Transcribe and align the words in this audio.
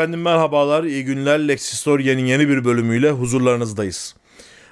Efendim 0.00 0.22
merhabalar, 0.22 0.84
iyi 0.84 1.04
günler. 1.04 1.48
Lexistoria'nın 1.48 2.20
yeni 2.20 2.48
bir 2.48 2.64
bölümüyle 2.64 3.10
huzurlarınızdayız. 3.10 4.14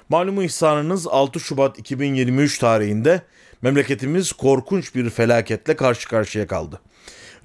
Malumu 0.09 0.43
ihsanınız 0.43 1.07
6 1.07 1.39
Şubat 1.39 1.79
2023 1.79 2.59
tarihinde 2.59 3.21
memleketimiz 3.61 4.31
korkunç 4.31 4.95
bir 4.95 5.09
felaketle 5.09 5.75
karşı 5.75 6.07
karşıya 6.07 6.47
kaldı. 6.47 6.79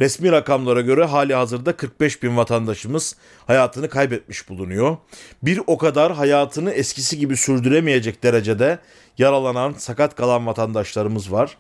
Resmi 0.01 0.33
rakamlara 0.33 0.81
göre 0.81 1.05
hali 1.05 1.35
hazırda 1.35 1.77
45 1.77 2.23
bin 2.23 2.37
vatandaşımız 2.37 3.17
hayatını 3.47 3.89
kaybetmiş 3.89 4.49
bulunuyor. 4.49 4.97
Bir 5.43 5.61
o 5.67 5.79
kadar 5.79 6.15
hayatını 6.15 6.71
eskisi 6.71 7.19
gibi 7.19 7.37
sürdüremeyecek 7.37 8.23
derecede 8.23 8.79
yaralanan, 9.19 9.73
sakat 9.73 10.15
kalan 10.15 10.47
vatandaşlarımız 10.47 11.33
var. 11.33 11.57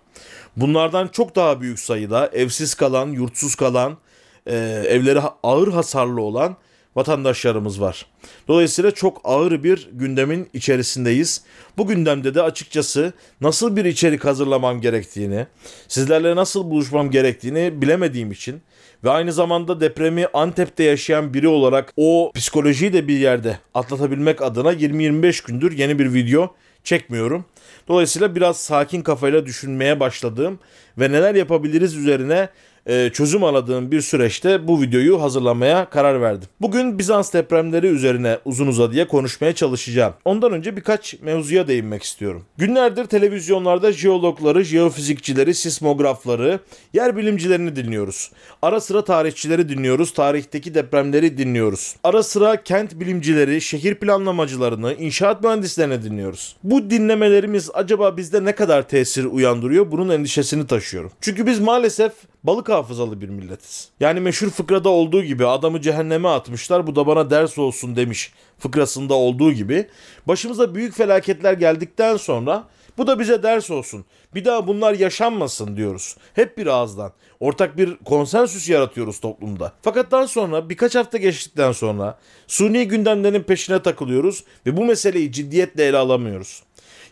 Bunlardan 0.56 1.08
çok 1.08 1.36
daha 1.36 1.60
büyük 1.60 1.78
sayıda 1.78 2.30
evsiz 2.32 2.74
kalan, 2.74 3.06
yurtsuz 3.06 3.54
kalan, 3.54 3.98
e, 4.46 4.56
evleri 4.88 5.20
ağır 5.42 5.72
hasarlı 5.72 6.20
olan 6.20 6.56
vatandaşlarımız 6.96 7.80
var. 7.80 8.06
Dolayısıyla 8.48 8.90
çok 8.90 9.20
ağır 9.24 9.62
bir 9.62 9.88
gündemin 9.92 10.48
içerisindeyiz. 10.52 11.42
Bu 11.78 11.86
gündemde 11.86 12.34
de 12.34 12.42
açıkçası 12.42 13.12
nasıl 13.40 13.76
bir 13.76 13.84
içerik 13.84 14.24
hazırlamam 14.24 14.80
gerektiğini, 14.80 15.46
sizlerle 15.88 16.36
nasıl 16.36 16.70
buluşmam 16.70 17.10
gerektiğini 17.10 17.82
bilemediğim 17.82 18.32
için 18.32 18.62
ve 19.04 19.10
aynı 19.10 19.32
zamanda 19.32 19.80
depremi 19.80 20.26
Antep'te 20.34 20.84
yaşayan 20.84 21.34
biri 21.34 21.48
olarak 21.48 21.92
o 21.96 22.32
psikolojiyi 22.34 22.92
de 22.92 23.08
bir 23.08 23.18
yerde 23.18 23.58
atlatabilmek 23.74 24.42
adına 24.42 24.72
20-25 24.72 25.46
gündür 25.46 25.72
yeni 25.72 25.98
bir 25.98 26.14
video 26.14 26.54
çekmiyorum. 26.84 27.44
Dolayısıyla 27.88 28.36
biraz 28.36 28.56
sakin 28.56 29.02
kafayla 29.02 29.46
düşünmeye 29.46 30.00
başladığım 30.00 30.58
ve 30.98 31.12
neler 31.12 31.34
yapabiliriz 31.34 31.96
üzerine 31.96 32.48
e, 32.86 33.10
çözüm 33.12 33.44
aradığım 33.44 33.90
bir 33.90 34.00
süreçte 34.00 34.68
bu 34.68 34.82
videoyu 34.82 35.22
hazırlamaya 35.22 35.90
karar 35.90 36.20
verdim. 36.20 36.48
Bugün 36.60 36.98
Bizans 36.98 37.32
depremleri 37.32 37.86
üzerine 37.86 38.38
uzun 38.44 38.66
uzadıya 38.66 39.08
konuşmaya 39.08 39.54
çalışacağım. 39.54 40.14
Ondan 40.24 40.52
önce 40.52 40.76
birkaç 40.76 41.20
mevzuya 41.20 41.68
değinmek 41.68 42.02
istiyorum. 42.02 42.44
Günlerdir 42.56 43.04
televizyonlarda 43.04 43.92
jeologları, 43.92 44.64
jeofizikçileri, 44.64 45.54
sismografları, 45.54 46.60
yer 46.92 47.16
bilimcilerini 47.16 47.76
dinliyoruz. 47.76 48.30
Ara 48.62 48.80
sıra 48.80 49.04
tarihçileri 49.04 49.68
dinliyoruz, 49.68 50.12
tarihteki 50.12 50.74
depremleri 50.74 51.38
dinliyoruz. 51.38 51.96
Ara 52.04 52.22
sıra 52.22 52.62
kent 52.62 53.00
bilimcileri, 53.00 53.60
şehir 53.60 53.94
planlamacılarını, 53.94 54.94
inşaat 54.94 55.44
mühendislerini 55.44 56.02
dinliyoruz. 56.02 56.56
Bu 56.62 56.90
dinlemelerimiz 56.90 57.70
acaba 57.74 58.16
bizde 58.16 58.44
ne 58.44 58.54
kadar 58.54 58.88
tesir 58.88 59.24
uyandırıyor? 59.24 59.90
Bunun 59.90 60.08
endişesini 60.08 60.66
taşıyorum. 60.66 61.12
Çünkü 61.20 61.46
biz 61.46 61.60
maalesef 61.60 62.12
balık 62.44 62.68
hafızalı 62.68 63.20
bir 63.20 63.28
milletiz. 63.28 63.88
Yani 64.00 64.20
meşhur 64.20 64.50
fıkrada 64.50 64.88
olduğu 64.88 65.22
gibi 65.22 65.46
adamı 65.46 65.80
cehenneme 65.80 66.28
atmışlar 66.28 66.86
bu 66.86 66.96
da 66.96 67.06
bana 67.06 67.30
ders 67.30 67.58
olsun 67.58 67.96
demiş 67.96 68.32
fıkrasında 68.58 69.14
olduğu 69.14 69.52
gibi. 69.52 69.88
Başımıza 70.28 70.74
büyük 70.74 70.94
felaketler 70.94 71.52
geldikten 71.52 72.16
sonra 72.16 72.64
bu 72.98 73.06
da 73.06 73.18
bize 73.18 73.42
ders 73.42 73.70
olsun. 73.70 74.04
Bir 74.34 74.44
daha 74.44 74.66
bunlar 74.66 74.94
yaşanmasın 74.94 75.76
diyoruz. 75.76 76.16
Hep 76.34 76.58
bir 76.58 76.66
ağızdan. 76.66 77.12
Ortak 77.40 77.76
bir 77.76 77.96
konsensüs 77.96 78.68
yaratıyoruz 78.68 79.20
toplumda. 79.20 79.72
Fakat 79.82 80.10
daha 80.10 80.28
sonra 80.28 80.68
birkaç 80.68 80.94
hafta 80.94 81.18
geçtikten 81.18 81.72
sonra 81.72 82.18
suni 82.46 82.88
gündemlerin 82.88 83.42
peşine 83.42 83.82
takılıyoruz 83.82 84.44
ve 84.66 84.76
bu 84.76 84.84
meseleyi 84.84 85.32
ciddiyetle 85.32 85.84
ele 85.84 85.96
alamıyoruz. 85.96 86.62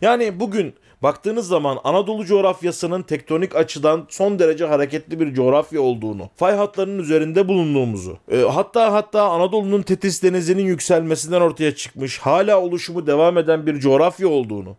Yani 0.00 0.40
bugün 0.40 0.74
baktığınız 1.02 1.48
zaman 1.48 1.78
Anadolu 1.84 2.24
coğrafyasının 2.24 3.02
tektonik 3.02 3.56
açıdan 3.56 4.06
son 4.08 4.38
derece 4.38 4.64
hareketli 4.66 5.20
bir 5.20 5.34
coğrafya 5.34 5.80
olduğunu, 5.80 6.30
fay 6.36 6.56
hatlarının 6.56 6.98
üzerinde 6.98 7.48
bulunduğumuzu, 7.48 8.18
e, 8.30 8.40
hatta 8.40 8.92
hatta 8.92 9.22
Anadolu'nun 9.22 9.82
Tetis 9.82 10.22
denizinin 10.22 10.64
yükselmesinden 10.64 11.40
ortaya 11.40 11.74
çıkmış, 11.74 12.18
hala 12.18 12.60
oluşumu 12.60 13.06
devam 13.06 13.38
eden 13.38 13.66
bir 13.66 13.80
coğrafya 13.80 14.28
olduğunu, 14.28 14.76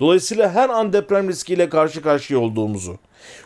Dolayısıyla 0.00 0.52
her 0.52 0.68
an 0.68 0.92
deprem 0.92 1.28
riskiyle 1.28 1.68
karşı 1.68 2.02
karşıya 2.02 2.40
olduğumuzu, 2.40 2.98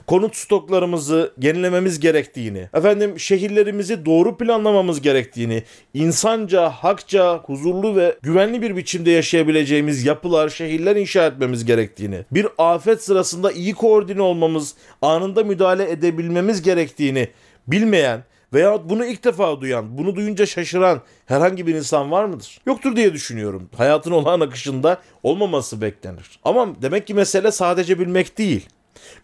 konut 0.06 0.36
stoklarımızı 0.36 1.32
yenilememiz 1.42 2.00
gerektiğini, 2.00 2.68
efendim 2.74 3.20
şehirlerimizi 3.20 4.04
doğru 4.04 4.36
planlamamız 4.36 5.00
gerektiğini, 5.00 5.62
insanca, 5.94 6.70
hakça, 6.70 7.36
huzurlu 7.36 7.96
ve 7.96 8.16
güvenli 8.22 8.62
bir 8.62 8.76
biçimde 8.76 9.10
yaşayabileceğimiz 9.10 10.04
yapılar, 10.04 10.48
şehirler 10.48 10.96
inşa 10.96 11.26
etmemiz 11.26 11.64
gerektiğini, 11.64 12.24
bir 12.30 12.46
afet 12.58 13.04
sırasında 13.04 13.52
iyi 13.52 13.74
koordine 13.74 14.22
olmamız, 14.22 14.74
anında 15.02 15.44
müdahale 15.44 15.90
edebilmemiz 15.90 16.62
gerektiğini 16.62 17.28
bilmeyen 17.66 18.24
veya 18.52 18.88
bunu 18.88 19.06
ilk 19.06 19.24
defa 19.24 19.60
duyan, 19.60 19.98
bunu 19.98 20.16
duyunca 20.16 20.46
şaşıran 20.46 21.00
herhangi 21.26 21.66
bir 21.66 21.74
insan 21.74 22.10
var 22.10 22.24
mıdır? 22.24 22.60
Yoktur 22.66 22.96
diye 22.96 23.12
düşünüyorum. 23.12 23.68
Hayatın 23.76 24.10
olağan 24.10 24.40
akışında 24.40 25.00
olmaması 25.22 25.80
beklenir. 25.80 26.40
Ama 26.44 26.82
demek 26.82 27.06
ki 27.06 27.14
mesele 27.14 27.52
sadece 27.52 27.98
bilmek 27.98 28.38
değil. 28.38 28.68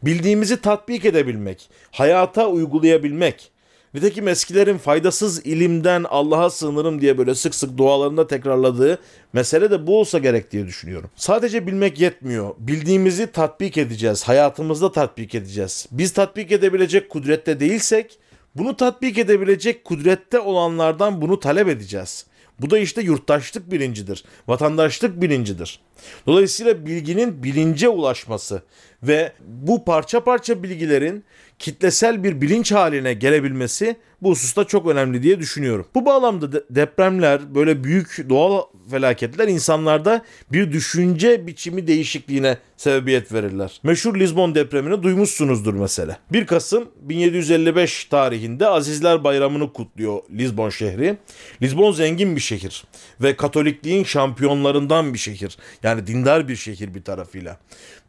Bildiğimizi 0.03 0.60
tatbik 0.60 1.04
edebilmek, 1.04 1.70
hayata 1.91 2.48
uygulayabilmek. 2.48 3.50
Nitekim 3.94 4.28
eskilerin 4.28 4.78
faydasız 4.78 5.47
ilimden 5.47 6.04
Allah'a 6.09 6.50
sığınırım 6.50 7.00
diye 7.00 7.19
böyle 7.19 7.34
sık 7.34 7.54
sık 7.54 7.78
dualarında 7.78 8.26
tekrarladığı 8.26 8.98
mesele 9.32 9.70
de 9.70 9.86
bu 9.86 10.00
olsa 10.00 10.19
gerek 10.19 10.50
diye 10.50 10.66
düşünüyorum. 10.66 11.10
Sadece 11.16 11.66
bilmek 11.66 12.00
yetmiyor. 12.00 12.54
Bildiğimizi 12.59 13.26
tatbik 13.26 13.78
edeceğiz. 13.78 14.25
Hayatımızda 14.25 14.92
tatbik 14.92 15.34
edeceğiz. 15.34 15.86
Biz 15.91 16.12
tatbik 16.12 16.53
edebilecek 16.53 17.10
kudrette 17.10 17.60
değilsek 17.60 18.19
bunu 18.59 18.77
tatbik 18.77 19.19
edebilecek 19.19 19.84
kudrette 19.84 20.41
olanlardan 20.41 21.21
bunu 21.21 21.41
talep 21.41 21.69
edeceğiz. 21.69 22.27
Bu 22.61 22.71
da 22.71 22.78
işte 22.78 23.03
yurttaşlık 23.03 23.71
bilincidir, 23.71 24.25
vatandaşlık 24.49 25.22
bilincidir. 25.22 25.81
Dolayısıyla 26.27 26.87
bilginin 26.87 27.43
bilince 27.43 27.89
ulaşması 27.89 28.62
ve 29.03 29.33
bu 29.47 29.84
parça 29.84 30.25
parça 30.25 30.62
bilgilerin 30.62 31.25
kitlesel 31.59 32.25
bir 32.25 32.41
bilinç 32.41 32.72
haline 32.72 33.15
gelebilmesi 33.15 33.97
bu 34.22 34.31
hususta 34.31 34.65
çok 34.65 34.87
önemli 34.87 35.22
diye 35.22 35.41
düşünüyorum. 35.41 35.87
Bu 35.94 36.06
bağlamda 36.06 36.53
de 36.53 36.65
depremler, 36.71 37.54
böyle 37.54 37.84
büyük 37.84 38.27
doğal 38.28 38.62
felaketler 38.91 39.49
insanlarda 39.49 40.25
bir 40.53 40.72
düşünce 40.72 41.47
biçimi 41.47 41.87
değişikliğine 41.87 42.59
sebebiyet 42.77 43.32
verirler. 43.32 43.81
Meşhur 43.82 44.19
Lizbon 44.19 44.54
depremini 44.54 45.03
duymuşsunuzdur 45.03 45.75
mesela. 45.75 46.19
1 46.32 46.47
Kasım 46.47 46.88
1755 47.00 48.04
tarihinde 48.04 48.66
Azizler 48.66 49.25
Bayramı'nı 49.25 49.72
kutluyor 49.72 50.19
Lizbon 50.31 50.71
şehri. 50.71 51.16
Lizbon 51.62 51.93
zengin 51.93 52.37
bir 52.37 52.41
şehir 52.41 52.84
ve 53.22 53.37
Katolikliğin 53.37 54.04
şampiyonlarından 54.04 55.15
bir 55.15 55.19
şehir. 55.19 55.56
Yani 55.83 56.06
dindar 56.06 56.48
bir 56.48 56.56
şehir 56.56 56.94
bir 56.94 57.03
tarafıyla. 57.03 57.59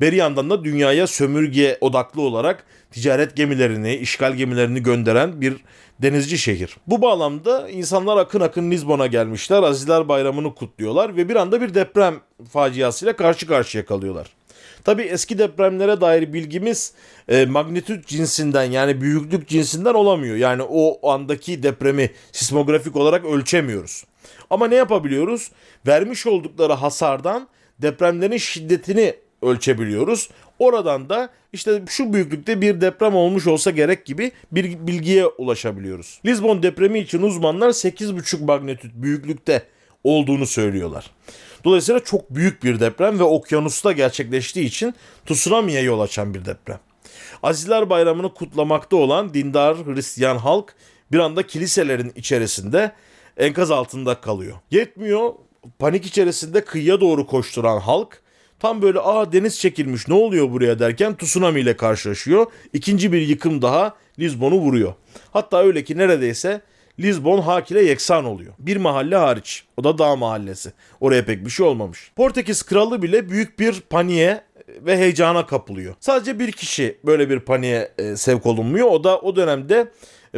Bir 0.01 0.13
yandan 0.13 0.50
da 0.50 0.63
dünyaya 0.63 1.07
sömürge 1.07 1.78
odaklı 1.81 2.22
olarak 2.22 2.63
ticaret 2.91 3.35
gemilerini, 3.35 3.95
işgal 3.95 4.34
gemilerini 4.34 4.84
gönderen 4.84 5.41
bir 5.41 5.56
denizci 6.02 6.38
şehir. 6.38 6.78
Bu 6.88 7.02
bağlamda 7.02 7.69
insanlar 7.69 8.18
akın 8.18 8.40
akın 8.40 8.72
Lizbon'a 8.72 9.08
gelmişler. 9.08 9.63
Azizler 9.63 10.08
Bayramı'nı 10.08 10.56
kutluyorlar 10.56 11.18
ve 11.18 11.30
bir 11.30 11.35
anda 11.35 11.62
bir 11.62 11.74
deprem 11.74 12.16
faciasıyla 12.52 13.16
karşı 13.16 13.47
karşıya 13.47 13.85
kalıyorlar. 13.85 14.28
Tabi 14.84 15.02
eski 15.02 15.40
depremlere 15.40 16.02
dair 16.02 16.34
bilgimiz 16.34 16.94
e, 17.28 17.46
magnitüt 17.46 18.07
cinsinden 18.07 18.63
yani 18.63 19.02
büyüklük 19.02 19.47
cinsinden 19.47 19.94
olamıyor. 19.94 20.36
Yani 20.36 20.63
o 20.69 21.09
andaki 21.12 21.63
depremi 21.63 22.12
sismografik 22.31 22.96
olarak 22.96 23.25
ölçemiyoruz. 23.25 24.03
Ama 24.50 24.68
ne 24.68 24.75
yapabiliyoruz? 24.75 25.52
Vermiş 25.88 26.28
oldukları 26.28 26.74
hasardan 26.74 27.47
depremlerin 27.81 28.38
şiddetini 28.38 29.16
ölçebiliyoruz. 29.41 30.30
Oradan 30.59 31.09
da 31.09 31.29
işte 31.53 31.81
şu 31.90 32.13
büyüklükte 32.13 32.62
bir 32.62 32.81
deprem 32.81 33.15
olmuş 33.15 33.48
olsa 33.48 33.71
gerek 33.71 34.06
gibi 34.06 34.31
bir 34.51 34.88
bilgiye 34.88 35.27
ulaşabiliyoruz. 35.27 36.21
Lisbon 36.25 36.63
depremi 36.63 37.00
için 37.00 37.21
uzmanlar 37.21 37.69
8,5 37.69 38.45
magnitüt 38.45 38.92
büyüklükte 38.95 39.63
olduğunu 40.04 40.45
söylüyorlar. 40.45 41.12
Dolayısıyla 41.63 42.04
çok 42.04 42.30
büyük 42.30 42.63
bir 42.63 42.80
deprem 42.80 43.19
ve 43.19 43.24
okyanusta 43.24 43.92
gerçekleştiği 43.92 44.65
için 44.65 44.95
tsunami'ye 45.25 45.81
yol 45.81 46.00
açan 46.00 46.33
bir 46.33 46.45
deprem. 46.45 46.80
Azizler 47.44 47.89
Bayramı'nı 47.89 48.33
kutlamakta 48.33 48.95
olan 48.95 49.33
dindar 49.33 49.77
Hristiyan 49.77 50.38
halk 50.38 50.75
bir 51.12 51.19
anda 51.19 51.48
kiliselerin 51.48 52.13
içerisinde 52.15 52.92
enkaz 53.38 53.71
altında 53.71 54.21
kalıyor. 54.21 54.57
Yetmiyor 54.71 55.33
panik 55.80 56.06
içerisinde 56.06 56.65
kıyıya 56.65 57.01
doğru 57.01 57.27
koşturan 57.27 57.80
halk 57.80 58.21
Tam 58.59 58.81
böyle 58.81 59.00
aa 59.00 59.31
deniz 59.31 59.59
çekilmiş 59.59 60.07
ne 60.07 60.13
oluyor 60.13 60.51
buraya 60.51 60.80
derken 60.80 61.18
tsunami 61.18 61.59
ile 61.59 61.77
karşılaşıyor. 61.77 62.45
İkinci 62.74 63.12
bir 63.12 63.21
yıkım 63.21 63.62
daha 63.62 63.95
Lizbon'u 64.19 64.56
vuruyor. 64.56 64.94
Hatta 65.31 65.63
öyle 65.63 65.83
ki 65.83 65.98
neredeyse 65.98 66.62
Lisbon 67.00 67.42
hak 67.42 67.71
ile 67.71 67.83
yeksan 67.83 68.25
oluyor. 68.25 68.54
Bir 68.59 68.77
mahalle 68.77 69.15
hariç. 69.15 69.63
O 69.77 69.83
da 69.83 69.98
dağ 69.98 70.15
mahallesi. 70.15 70.71
Oraya 71.00 71.25
pek 71.25 71.45
bir 71.45 71.50
şey 71.50 71.65
olmamış. 71.65 72.12
Portekiz 72.15 72.63
kralı 72.63 73.01
bile 73.01 73.30
büyük 73.30 73.59
bir 73.59 73.81
paniğe 73.81 74.42
ve 74.68 74.98
heyecana 74.98 75.45
kapılıyor. 75.45 75.95
Sadece 76.00 76.39
bir 76.39 76.51
kişi 76.51 76.98
böyle 77.06 77.30
bir 77.30 77.39
paniğe 77.39 77.92
e, 77.98 78.15
sevk 78.15 78.45
olunmuyor. 78.45 78.88
O 78.88 79.04
da 79.04 79.19
o 79.19 79.36
dönemde 79.36 79.92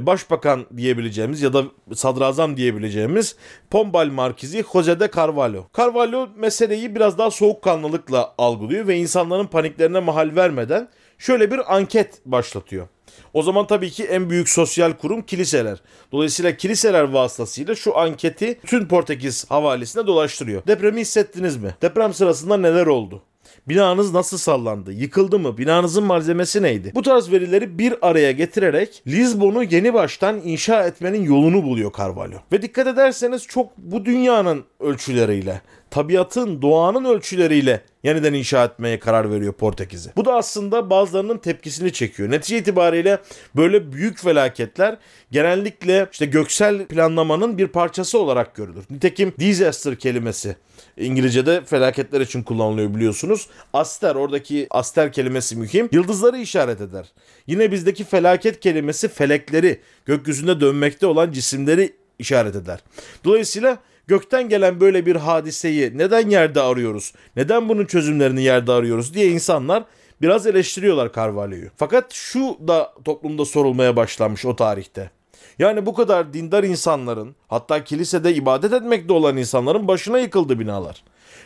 başbakan 0.06 0.66
diyebileceğimiz 0.78 1.42
ya 1.42 1.54
da 1.54 1.64
sadrazam 1.94 2.58
diyebileceğimiz 2.58 3.36
Pombal 3.70 4.08
Markizi 4.08 4.64
Jose 4.74 5.00
de 5.00 5.10
Carvalho. 5.16 5.68
Carvalho 5.78 6.30
meseleyi 6.36 6.96
biraz 6.96 7.18
daha 7.18 7.32
soğukkanlılıkla 7.32 8.34
algılıyor 8.38 8.88
ve 8.88 8.98
insanların 8.98 9.48
paniklerine 9.48 10.00
mahal 10.00 10.36
vermeden 10.36 10.90
şöyle 11.18 11.52
bir 11.52 11.76
anket 11.76 12.22
başlatıyor. 12.26 12.88
O 13.34 13.44
zaman 13.44 13.68
tabii 13.68 13.90
ki 13.90 14.04
en 14.04 14.30
büyük 14.30 14.50
sosyal 14.50 14.94
kurum 14.94 15.22
kiliseler. 15.22 15.82
Dolayısıyla 16.12 16.58
kiliseler 16.58 17.04
vasıtasıyla 17.04 17.76
şu 17.76 17.98
anketi 17.98 18.60
tüm 18.66 18.88
Portekiz 18.88 19.52
havalesine 19.52 20.08
dolaştırıyor. 20.08 20.68
Depremi 20.68 21.02
hissettiniz 21.02 21.58
mi? 21.58 21.76
Deprem 21.82 22.14
sırasında 22.14 22.58
neler 22.58 22.88
oldu? 22.88 23.24
Binanız 23.68 24.14
nasıl 24.14 24.38
sallandı? 24.38 24.92
Yıkıldı 24.94 25.40
mı? 25.40 25.58
Binanızın 25.58 26.04
malzemesi 26.04 26.62
neydi? 26.62 26.92
Bu 26.96 27.02
tarz 27.02 27.32
verileri 27.32 27.80
bir 27.80 27.96
araya 28.02 28.32
getirerek 28.32 29.04
Lizbon'u 29.08 29.64
yeni 29.64 29.94
baştan 29.94 30.42
inşa 30.44 30.88
etmenin 30.88 31.24
yolunu 31.24 31.64
buluyor 31.64 31.92
Carvalho. 31.98 32.38
Ve 32.52 32.62
dikkat 32.62 32.88
ederseniz 32.88 33.48
çok 33.48 33.78
bu 33.78 34.06
dünyanın 34.06 34.64
ölçüleriyle, 34.80 35.62
tabiatın, 35.90 36.62
doğanın 36.62 37.06
ölçüleriyle 37.06 37.82
yeniden 38.04 38.34
inşa 38.34 38.66
etmeye 38.66 39.00
karar 39.00 39.32
veriyor 39.32 39.54
Portekiz'i. 39.54 40.12
Bu 40.16 40.26
da 40.26 40.36
aslında 40.36 40.90
bazılarının 40.90 41.38
tepkisini 41.38 41.94
çekiyor. 41.94 42.32
Netice 42.32 42.58
itibariyle 42.58 43.20
böyle 43.56 43.92
büyük 43.92 44.20
felaketler 44.20 44.98
genellikle 45.32 46.08
işte 46.12 46.26
göksel 46.26 46.86
planlamanın 46.86 47.58
bir 47.58 47.68
parçası 47.68 48.20
olarak 48.20 48.56
görülür. 48.56 48.84
Nitekim 48.90 49.34
disaster 49.40 49.96
kelimesi 49.96 50.56
İngilizce'de 50.98 51.66
felaketler 51.66 52.22
için 52.22 52.44
kullanılıyor 52.44 52.96
biliyorsunuz. 52.96 53.48
Aster 53.74 54.16
oradaki 54.16 54.68
aster 54.70 55.14
kelimesi 55.14 55.56
mühim. 55.56 55.90
Yıldızları 55.92 56.38
işaret 56.38 56.82
eder. 56.82 57.06
Yine 57.48 57.72
bizdeki 57.72 58.04
felaket 58.04 58.60
kelimesi 58.60 59.08
felekleri, 59.08 59.82
gökyüzünde 60.06 60.62
dönmekte 60.62 61.06
olan 61.06 61.32
cisimleri 61.32 61.94
işaret 62.20 62.56
eder. 62.56 62.80
Dolayısıyla 63.24 63.78
gökten 64.10 64.50
gelen 64.50 64.80
böyle 64.80 65.06
bir 65.06 65.16
hadiseyi 65.16 65.98
neden 65.98 66.30
yerde 66.30 66.62
arıyoruz? 66.62 67.14
Neden 67.36 67.70
bunun 67.70 67.86
çözümlerini 67.86 68.42
yerde 68.42 68.72
arıyoruz 68.72 69.14
diye 69.14 69.28
insanlar 69.28 69.84
biraz 70.22 70.48
eleştiriyorlar 70.48 71.14
Carvalho'yu. 71.14 71.70
Fakat 71.76 72.14
şu 72.14 72.58
da 72.68 72.94
toplumda 73.06 73.46
sorulmaya 73.46 73.96
başlanmış 73.96 74.46
o 74.46 74.56
tarihte. 74.56 75.12
Yani 75.60 75.86
bu 75.86 75.94
kadar 75.94 76.34
dindar 76.34 76.64
insanların 76.64 77.36
hatta 77.48 77.84
kilisede 77.84 78.34
ibadet 78.34 78.74
etmekte 78.74 79.14
olan 79.14 79.38
insanların 79.38 79.88
başına 79.88 80.20
yıkıldı 80.20 80.60
binalar. 80.60 81.04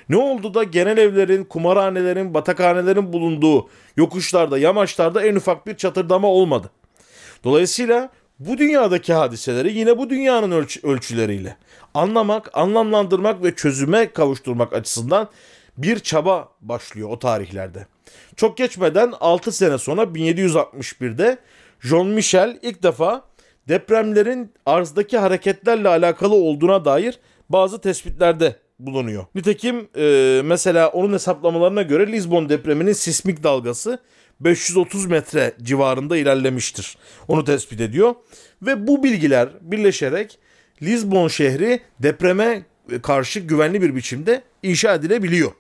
Ne 0.10 0.18
oldu 0.18 0.54
da 0.54 0.63
genel 0.63 0.98
evlerin, 0.98 1.44
kumarhanelerin, 1.44 2.33
batakhanelerin 2.33 3.13
bulunduğu 3.13 3.69
yokuşlarda, 3.98 4.57
yamaçlarda 4.57 5.25
en 5.25 5.36
ufak 5.36 5.68
bir 5.68 5.77
çatırdama 5.77 6.27
olmadı. 6.27 6.71
Dolayısıyla 7.44 8.10
bu 8.48 8.57
dünyadaki 8.57 9.13
hadiseleri 9.13 9.74
yine 9.74 9.98
bu 9.98 10.10
dünyanın 10.10 10.51
ölç- 10.51 10.88
ölçüleriyle 10.88 11.57
anlamak, 11.94 12.57
anlamlandırmak 12.57 13.44
ve 13.44 13.56
çözüme 13.56 14.12
kavuşturmak 14.12 14.74
açısından 14.74 15.30
bir 15.78 16.00
çaba 16.00 16.50
başlıyor 16.62 17.10
o 17.10 17.19
tarihlerde. 17.19 17.88
Çok 18.36 18.57
geçmeden 18.57 19.13
6 19.19 19.51
sene 19.51 19.78
sonra 19.78 20.04
1761'de 20.04 21.38
John 21.80 22.07
Michel 22.07 22.60
ilk 22.62 22.84
defa 22.84 23.24
depremlerin 23.68 24.54
arzdaki 24.66 25.18
hareketlerle 25.18 25.88
alakalı 25.89 26.36
olduğuna 26.36 26.86
dair 26.86 27.19
bazı 27.50 27.81
tespitlerde 27.81 28.56
bulunuyor. 28.80 29.25
Nitekim 29.36 29.88
e, 29.98 30.42
mesela 30.46 30.88
onun 30.89 31.13
hesaplamalarına 31.13 31.81
göre 31.81 32.12
Lisbon 32.12 32.50
depreminin 32.50 32.94
sismik 32.94 33.44
dalgası 33.44 34.00
530 34.40 35.06
metre 35.06 35.54
civarında 35.62 36.18
ilerlemiştir. 36.18 36.98
Onu 37.28 37.44
tespit 37.44 37.82
ediyor. 37.82 38.16
Ve 38.62 38.88
bu 38.88 39.04
bilgiler 39.04 39.50
birleşerek 39.62 40.40
Lisbon 40.82 41.28
şehri 41.28 41.80
depreme 42.00 42.66
karşı 43.04 43.40
güvenli 43.40 43.82
bir 43.82 43.96
biçimde 43.96 44.44
inşa 44.64 44.94
edilebiliyor. 44.94 45.52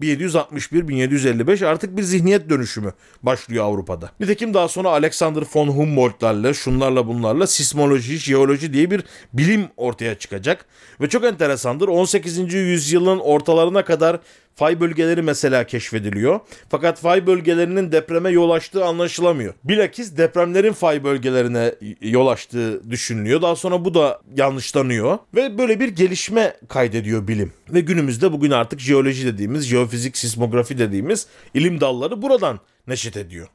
1761-1755 0.00 1.66
artık 1.66 1.96
bir 1.96 2.02
zihniyet 2.02 2.50
dönüşümü 2.50 2.92
başlıyor 3.22 3.64
Avrupa'da. 3.64 4.10
Nitekim 4.20 4.54
daha 4.54 4.68
sonra 4.68 4.88
Alexander 4.88 5.42
von 5.54 5.68
Humboldt'larla, 5.68 6.54
şunlarla 6.54 7.06
bunlarla 7.06 7.46
sismoloji, 7.46 8.18
jeoloji 8.18 8.72
diye 8.72 8.90
bir 8.90 9.04
bilim 9.32 9.68
ortaya 9.76 10.18
çıkacak. 10.18 10.66
Ve 11.00 11.08
çok 11.08 11.24
enteresandır 11.24 11.88
18. 11.88 12.54
yüzyılın 12.54 13.18
ortalarına 13.18 13.84
kadar 13.84 14.20
fay 14.54 14.80
bölgeleri 14.80 15.22
mesela 15.22 15.66
keşfediliyor. 15.66 16.40
Fakat 16.68 17.00
fay 17.00 17.26
bölgelerinin 17.26 17.92
depreme 17.92 18.30
yol 18.30 18.50
açtığı 18.50 18.84
anlaşılamıyor. 18.84 19.54
Bilakis 19.64 20.16
depremlerin 20.16 20.72
fay 20.72 21.04
bölgelerine 21.04 21.74
yol 22.00 22.26
açtığı 22.26 22.90
düşünülüyor. 22.90 23.42
Daha 23.42 23.56
sonra 23.56 23.84
bu 23.84 23.94
da 23.94 24.20
yanlışlanıyor 24.36 25.18
ve 25.34 25.58
böyle 25.58 25.80
bir 25.80 25.88
gelişme 25.88 26.56
kaydediyor 26.68 27.28
bilim. 27.28 27.52
Ve 27.68 27.80
günümüzde 27.80 28.32
bugün 28.32 28.50
artık 28.50 28.80
jeoloji 28.80 29.26
dediğimiz, 29.26 29.64
jeofizik, 29.64 30.18
sismografi 30.18 30.78
dediğimiz 30.78 31.26
ilim 31.54 31.80
dalları 31.80 32.22
buradan 32.22 32.60
neşet 32.86 33.16
ediyor. 33.16 33.48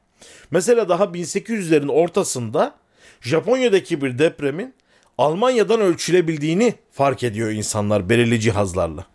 Mesela 0.52 0.90
daha 0.90 1.04
1800'lerin 1.04 1.92
ortasında 1.92 2.76
Japonya'daki 3.22 4.02
bir 4.02 4.20
depremin 4.20 4.74
Almanya'dan 5.18 5.82
ölçülebildiğini 5.82 6.74
fark 6.92 7.24
ediyor 7.24 7.50
insanlar 7.50 8.10
belirli 8.10 8.40
cihazlarla. 8.40 9.06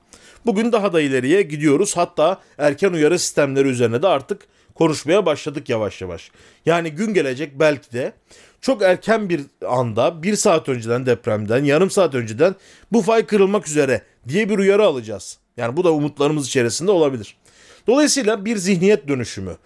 Bugün 0.47 0.73
daha 0.73 0.93
da 0.93 1.01
ileriye 1.01 1.43
gidiyoruz. 1.43 1.97
Hatta 1.97 2.41
erken 2.59 2.93
uyarı 2.93 3.19
sistemleri 3.19 3.69
üzerine 3.69 4.03
de 4.03 4.09
artık 4.09 4.43
konuşmaya 4.75 5.27
başladık 5.27 5.69
yavaş 5.69 6.01
yavaş. 6.01 6.31
Yani 6.67 6.91
gün 6.91 7.15
gelecek 7.15 7.61
belki 7.61 7.93
de 7.93 8.13
çok 8.61 8.83
erken 8.83 9.29
bir 9.29 9.43
anda 9.69 10.23
bir 10.23 10.37
saat 10.37 10.69
önceden 10.69 11.07
depremden 11.07 11.65
yarım 11.65 11.91
saat 11.91 12.15
önceden 12.15 12.55
bu 12.93 13.03
fay 13.03 13.27
kırılmak 13.27 13.69
üzere 13.69 14.03
diye 14.29 14.49
bir 14.49 14.59
uyarı 14.59 14.85
alacağız. 14.85 15.39
Yani 15.57 15.77
bu 15.77 15.85
da 15.85 15.93
umutlarımız 15.93 16.47
içerisinde 16.47 16.91
olabilir. 16.91 17.37
Dolayısıyla 17.87 18.45
bir 18.45 18.57
zihniyet 18.57 19.09
dönüşümü. 19.09 19.57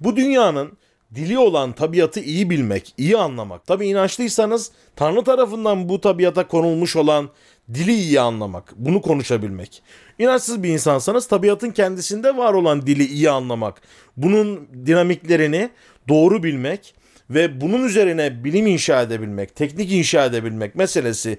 Bu 0.00 0.16
dünyanın 0.16 0.78
dili 1.14 1.38
olan 1.38 1.72
tabiatı 1.72 2.20
iyi 2.20 2.50
bilmek, 2.50 2.94
iyi 2.96 3.16
anlamak. 3.16 3.66
Tabi 3.66 3.86
inançlıysanız 3.86 4.72
Tanrı 4.96 5.24
tarafından 5.24 5.88
bu 5.88 6.00
tabiata 6.00 6.48
konulmuş 6.48 6.96
olan 6.96 7.30
dili 7.74 7.94
iyi 7.94 8.20
anlamak, 8.20 8.74
bunu 8.76 9.02
konuşabilmek. 9.02 9.82
İnançsız 10.18 10.62
bir 10.62 10.68
insansanız 10.68 11.26
tabiatın 11.26 11.70
kendisinde 11.70 12.36
var 12.36 12.52
olan 12.52 12.86
dili 12.86 13.04
iyi 13.06 13.30
anlamak, 13.30 13.82
bunun 14.16 14.68
dinamiklerini 14.86 15.70
doğru 16.08 16.42
bilmek 16.42 16.94
ve 17.30 17.60
bunun 17.60 17.84
üzerine 17.84 18.44
bilim 18.44 18.66
inşa 18.66 19.02
edebilmek, 19.02 19.56
teknik 19.56 19.92
inşa 19.92 20.24
edebilmek 20.24 20.74
meselesi 20.74 21.38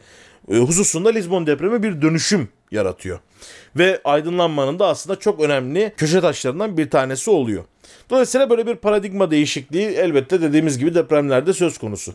e, 0.52 0.58
hususunda 0.58 1.10
Lisbon 1.10 1.48
depremi 1.48 1.84
bir 1.84 2.02
dönüşüm 2.02 2.50
yaratıyor. 2.72 3.20
Ve 3.76 4.02
aydınlanmanın 4.04 4.80
da 4.80 4.88
aslında 4.88 5.20
çok 5.20 5.40
önemli 5.40 5.94
köşe 5.98 6.22
taşlarından 6.22 6.78
bir 6.78 6.90
tanesi 6.90 7.30
oluyor. 7.30 7.64
Dolayısıyla 8.10 8.50
böyle 8.50 8.68
bir 8.68 8.76
paradigma 8.76 9.32
değişikliği 9.32 9.88
elbette 9.88 10.42
dediğimiz 10.42 10.78
gibi 10.78 10.96
depremlerde 10.96 11.54
söz 11.54 11.78
konusu. 11.78 12.14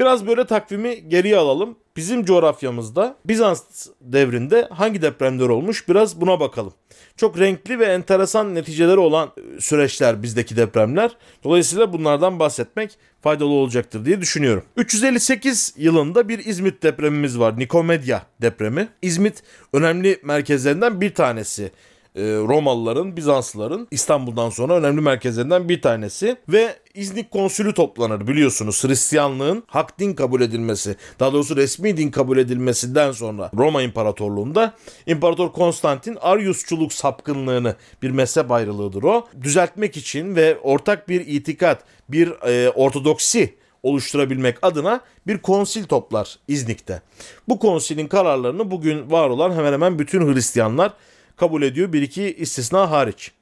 Biraz 0.00 0.26
böyle 0.26 0.44
takvimi 0.44 1.08
geriye 1.08 1.36
alalım. 1.36 1.76
Bizim 1.96 2.24
coğrafyamızda 2.24 3.16
Bizans 3.24 3.86
devrinde 4.00 4.68
hangi 4.70 5.02
depremler 5.02 5.48
olmuş 5.48 5.88
biraz 5.88 6.20
buna 6.20 6.40
bakalım. 6.40 6.72
Çok 7.16 7.38
renkli 7.38 7.78
ve 7.78 7.84
enteresan 7.84 8.54
neticeleri 8.54 8.98
olan 8.98 9.30
süreçler 9.58 10.22
bizdeki 10.22 10.56
depremler. 10.56 11.16
Dolayısıyla 11.44 11.92
bunlardan 11.92 12.38
bahsetmek 12.38 12.98
faydalı 13.22 13.48
olacaktır 13.48 14.04
diye 14.04 14.20
düşünüyorum. 14.20 14.62
358 14.76 15.74
yılında 15.76 16.28
bir 16.28 16.38
İzmit 16.38 16.82
depremimiz 16.82 17.38
var. 17.38 17.58
Nikomedya 17.58 18.22
depremi. 18.42 18.88
İzmit 19.02 19.42
önemli 19.72 20.20
merkezlerinden 20.24 21.00
bir 21.00 21.14
tanesi. 21.14 21.70
E, 22.16 22.22
Romalıların, 22.22 23.16
Bizanslıların 23.16 23.88
İstanbul'dan 23.90 24.50
sonra 24.50 24.74
önemli 24.74 25.00
merkezlerinden 25.00 25.68
bir 25.68 25.82
tanesi 25.82 26.36
ve 26.48 26.76
İznik 26.94 27.30
konsülü 27.30 27.74
toplanır 27.74 28.26
biliyorsunuz. 28.26 28.84
Hristiyanlığın 28.84 29.62
hak 29.66 29.98
din 29.98 30.14
kabul 30.14 30.40
edilmesi, 30.40 30.96
daha 31.20 31.32
doğrusu 31.32 31.56
resmi 31.56 31.96
din 31.96 32.10
kabul 32.10 32.38
edilmesinden 32.38 33.12
sonra 33.12 33.50
Roma 33.56 33.82
İmparatorluğu'nda 33.82 34.74
İmparator 35.06 35.52
Konstantin 35.52 36.18
Ariusçuluk 36.20 36.92
sapkınlığını 36.92 37.76
bir 38.02 38.10
mezhep 38.10 38.50
ayrılığıdır 38.50 39.02
o. 39.02 39.26
Düzeltmek 39.42 39.96
için 39.96 40.36
ve 40.36 40.58
ortak 40.62 41.08
bir 41.08 41.26
itikat, 41.26 41.84
bir 42.08 42.32
e, 42.48 42.70
ortodoksi 42.70 43.54
oluşturabilmek 43.82 44.58
adına 44.62 45.00
bir 45.26 45.38
konsil 45.38 45.84
toplar 45.84 46.38
İznik'te. 46.48 47.02
Bu 47.48 47.58
konsilin 47.58 48.06
kararlarını 48.06 48.70
bugün 48.70 49.10
var 49.10 49.28
olan 49.28 49.52
hemen 49.52 49.72
hemen 49.72 49.98
bütün 49.98 50.34
Hristiyanlar 50.34 50.92
kabul 51.36 51.62
ediyor 51.62 51.92
bir 51.92 52.02
iki 52.02 52.34
istisna 52.34 52.90
hariç. 52.90 53.32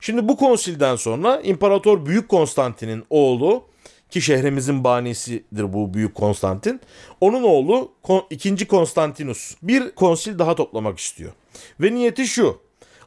Şimdi 0.00 0.28
bu 0.28 0.36
konsilden 0.36 0.96
sonra 0.96 1.40
İmparator 1.40 2.06
Büyük 2.06 2.28
Konstantin'in 2.28 3.04
oğlu 3.10 3.64
ki 4.10 4.22
şehrimizin 4.22 4.84
banisidir 4.84 5.72
bu 5.72 5.94
Büyük 5.94 6.14
Konstantin. 6.14 6.80
Onun 7.20 7.42
oğlu 7.42 7.92
2. 8.30 8.66
Konstantinus 8.66 9.54
bir 9.62 9.90
konsil 9.90 10.38
daha 10.38 10.54
toplamak 10.54 10.98
istiyor. 10.98 11.32
Ve 11.80 11.94
niyeti 11.94 12.26
şu. 12.26 12.60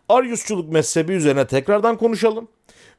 Aryusçuluk 0.10 0.72
mezhebi 0.72 1.14
üzerine 1.14 1.48
tekrardan 1.48 1.98
konuşalım. 1.98 2.48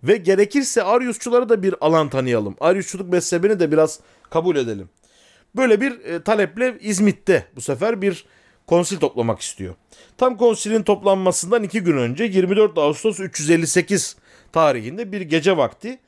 Ve 0.03 0.17
gerekirse 0.17 0.83
Aryusçulara 0.83 1.49
da 1.49 1.63
bir 1.63 1.75
alan 1.81 2.09
tanıyalım. 2.09 2.57
Aryusçuluk 2.61 3.13
mezhebini 3.13 3.61
de 3.61 3.73
biraz 3.73 4.01
kabul 4.31 4.57
edelim. 4.57 4.89
Böyle 5.57 5.81
bir 5.81 6.01
e, 6.05 6.23
taleple 6.23 6.79
İzmit'te 6.81 7.47
bu 7.57 7.61
sefer 7.61 8.03
bir 8.03 8.25
konsil 8.66 8.99
toplamak 8.99 9.40
istiyor. 9.40 9.75
Tam 10.19 10.37
konsilin 10.37 10.83
toplanmasından 10.83 11.62
iki 11.62 11.81
gün 11.81 11.97
önce 11.97 12.25
24 12.25 12.78
Ağustos 12.78 13.21
358 13.21 14.16
tarihinde 14.52 15.12
bir 15.12 15.21
gece 15.21 15.57
vakti 15.57 15.99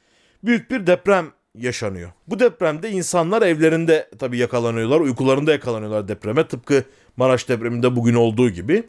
büyük 0.45 0.71
bir 0.71 0.87
deprem 0.87 1.27
yaşanıyor. 1.59 2.13
Bu 2.27 2.39
depremde 2.39 2.91
insanlar 2.91 3.43
evlerinde 3.43 4.11
tabii 4.19 4.39
yakalanıyorlar, 4.39 5.01
uykularında 5.01 5.53
yakalanıyorlar 5.53 6.09
depreme 6.09 6.49
tıpkı 6.49 6.85
Maraş 7.17 7.49
depreminde 7.49 7.97
bugün 7.97 8.15
olduğu 8.15 8.51
gibi. 8.51 8.83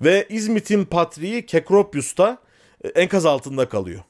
Ve 0.00 0.26
İzmit'in 0.28 0.84
patriği 0.84 1.46
Kekropius 1.46 2.16
da 2.16 2.38
e, 2.84 2.88
enkaz 2.88 3.26
altında 3.26 3.68
kalıyor. 3.68 4.00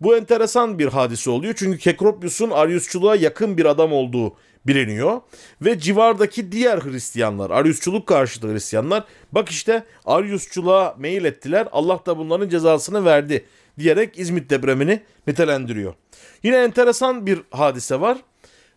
Bu 0.00 0.16
enteresan 0.16 0.78
bir 0.78 0.86
hadise 0.86 1.30
oluyor 1.30 1.54
çünkü 1.56 1.78
Kekropius'un 1.78 2.50
Ariusçuluğa 2.50 3.16
yakın 3.16 3.56
bir 3.56 3.64
adam 3.64 3.92
olduğu 3.92 4.36
biliniyor. 4.66 5.20
Ve 5.62 5.78
civardaki 5.78 6.52
diğer 6.52 6.78
Hristiyanlar, 6.78 7.50
Ariusçuluk 7.50 8.06
karşıtı 8.06 8.52
Hristiyanlar 8.52 9.04
bak 9.32 9.48
işte 9.48 9.84
Ariusçuluğa 10.04 10.94
meyil 10.98 11.24
ettiler 11.24 11.68
Allah 11.72 12.00
da 12.06 12.18
bunların 12.18 12.48
cezasını 12.48 13.04
verdi 13.04 13.44
diyerek 13.78 14.18
İzmit 14.18 14.50
depremini 14.50 15.00
nitelendiriyor. 15.26 15.94
Yine 16.42 16.56
enteresan 16.56 17.26
bir 17.26 17.40
hadise 17.50 18.00
var. 18.00 18.18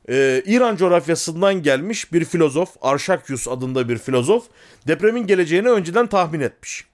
Ee, 0.10 0.44
İran 0.46 0.76
coğrafyasından 0.76 1.64
gelmiş 1.64 2.14
bir 2.14 2.26
filozof, 2.26 2.70
Arşakyus 2.82 3.48
adında 3.48 3.90
bir 3.90 3.98
filozof 3.98 4.46
depremin 4.88 5.28
geleceğini 5.28 5.70
önceden 5.70 6.08
tahmin 6.08 6.40
etmiş. 6.40 6.86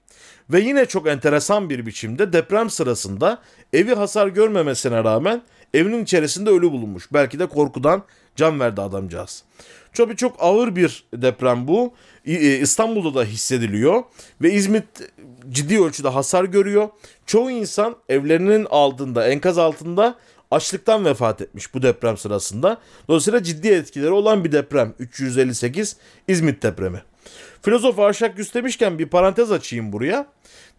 Ve 0.50 0.60
yine 0.60 0.86
çok 0.86 1.08
enteresan 1.08 1.70
bir 1.70 1.86
biçimde 1.86 2.34
deprem 2.34 2.70
sırasında 2.70 3.42
evi 3.74 3.94
hasar 3.94 4.28
görmemesine 4.28 5.04
rağmen 5.04 5.42
evinin 5.74 6.04
içerisinde 6.04 6.50
ölü 6.50 6.72
bulunmuş. 6.72 7.14
Belki 7.14 7.40
de 7.40 7.46
korkudan 7.46 8.04
can 8.36 8.60
verdi 8.60 8.82
adamcağız. 8.82 9.44
Çok 9.94 10.18
çok 10.18 10.36
ağır 10.40 10.76
bir 10.76 11.06
deprem 11.14 11.68
bu. 11.68 11.94
E, 12.26 12.58
İstanbul'da 12.58 13.20
da 13.20 13.24
hissediliyor 13.24 14.04
ve 14.42 14.54
İzmit 14.54 14.84
ciddi 15.50 15.82
ölçüde 15.82 16.10
hasar 16.10 16.44
görüyor. 16.44 16.90
Çoğu 17.26 17.52
insan 17.52 17.96
evlerinin 18.10 18.68
altında, 18.70 19.28
enkaz 19.28 19.58
altında 19.58 20.16
açlıktan 20.52 21.06
vefat 21.06 21.42
etmiş 21.42 21.74
bu 21.74 21.82
deprem 21.82 22.18
sırasında. 22.18 22.78
Dolayısıyla 23.08 23.44
ciddi 23.44 23.68
etkileri 23.68 24.12
olan 24.12 24.44
bir 24.44 24.52
deprem. 24.52 24.94
358 25.00 25.98
İzmit 26.28 26.64
depremi. 26.64 27.02
Filozof 27.64 28.00
Arşak 28.00 28.38
Güz 28.38 28.54
demişken 28.54 29.00
bir 29.00 29.06
parantez 29.06 29.52
açayım 29.52 29.94
buraya. 29.94 30.28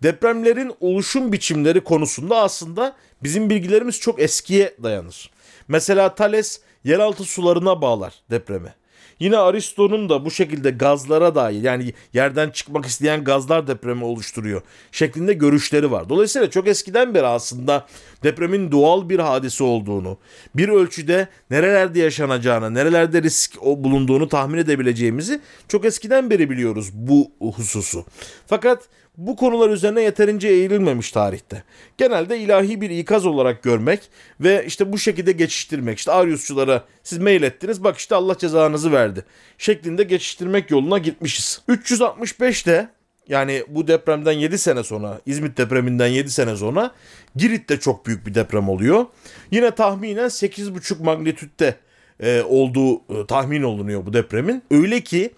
Depremlerin 0.03 0.73
oluşum 0.81 1.33
biçimleri 1.33 1.85
konusunda 1.85 2.37
aslında 2.37 2.97
bizim 3.23 3.50
bilgilerimiz 3.50 4.00
çok 4.00 4.21
eskiye 4.21 4.75
dayanır. 4.83 5.31
Mesela 5.69 6.14
Thales 6.14 6.61
yeraltı 6.85 7.25
sularına 7.25 7.83
bağlar 7.83 8.14
depremi. 8.31 8.75
Yine 9.21 9.37
Aristo'nun 9.37 10.09
da 10.09 10.25
bu 10.25 10.30
şekilde 10.30 10.71
gazlara 10.71 11.35
dair 11.35 11.62
yani 11.62 11.94
yerden 12.12 12.50
çıkmak 12.50 12.87
isteyen 12.87 13.25
gazlar 13.25 13.66
depremi 13.66 14.04
oluşturuyor 14.04 14.62
şeklinde 14.92 15.33
görüşleri 15.33 15.90
var. 15.90 16.09
Dolayısıyla 16.09 16.50
çok 16.50 16.68
eskiden 16.68 17.14
beri 17.14 17.26
aslında 17.26 17.87
depremin 18.23 18.73
doğal 18.73 19.09
bir 19.09 19.18
hadise 19.18 19.64
olduğunu, 19.64 20.18
bir 20.54 20.68
ölçüde 20.68 21.28
nerelerde 21.50 22.00
yaşanacağını, 22.00 22.75
nerelerde 22.75 23.23
risk 23.23 23.61
bulunduğunu 23.62 24.28
tahmin 24.28 24.59
edebileceğimizi 24.59 25.40
çok 25.68 25.85
eskiden 25.85 26.30
beri 26.30 26.50
biliyoruz 26.50 26.90
bu 26.92 27.30
hususu. 27.40 28.04
Fakat 28.47 28.88
bu 29.16 29.37
konular 29.37 29.71
üzerine 29.71 30.02
yeterince 30.02 30.49
eğilinmemiş 30.49 31.11
tarihte. 31.12 31.62
Genelde 31.99 32.38
ilahi 32.38 32.80
bir 32.80 32.90
ikaz 32.90 33.26
olarak 33.26 33.62
görmek 33.62 34.00
ve 34.40 34.64
işte 34.66 34.92
bu 34.92 34.99
şekilde 34.99 35.33
geçiştirmek. 35.33 35.99
İşte 35.99 36.12
Ariusçulara 36.12 36.85
siz 37.02 37.18
mail 37.18 37.42
ettiniz 37.42 37.85
bak 37.85 37.99
işte 37.99 38.14
Allah 38.14 38.38
cezanızı 38.38 38.92
verdi 38.92 39.25
şeklinde 39.59 40.02
geçiştirmek 40.02 40.71
yoluna 40.71 40.99
gitmişiz. 40.99 41.62
365'te 41.68 42.88
yani 43.28 43.64
bu 43.68 43.88
depremden 43.88 44.33
7 44.33 44.59
sene 44.59 44.83
sonra 44.83 45.21
İzmit 45.26 45.59
depreminden 45.59 46.06
7 46.06 46.30
sene 46.30 46.56
sonra 46.56 46.90
Girit'te 47.37 47.80
çok 47.80 48.06
büyük 48.06 48.26
bir 48.26 48.35
deprem 48.35 48.68
oluyor. 48.68 49.06
Yine 49.50 49.71
tahminen 49.71 50.26
8,5 50.26 51.04
magnitütte 51.04 51.76
e, 52.21 52.42
olduğu 52.42 52.97
e, 52.97 53.26
tahmin 53.28 53.62
olunuyor 53.62 54.06
bu 54.06 54.12
depremin. 54.12 54.62
Öyle 54.71 55.00
ki 55.00 55.30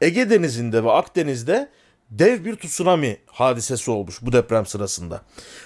Ege 0.00 0.30
Denizi'nde 0.30 0.84
ve 0.84 0.90
Akdeniz'de 0.90 1.68
dev 2.10 2.44
bir 2.44 2.56
tsunami 2.56 3.16
hadisesi 3.26 3.90
olmuş 3.90 4.18
bu 4.22 4.32
deprem 4.32 4.66
sırasında. 4.66 5.22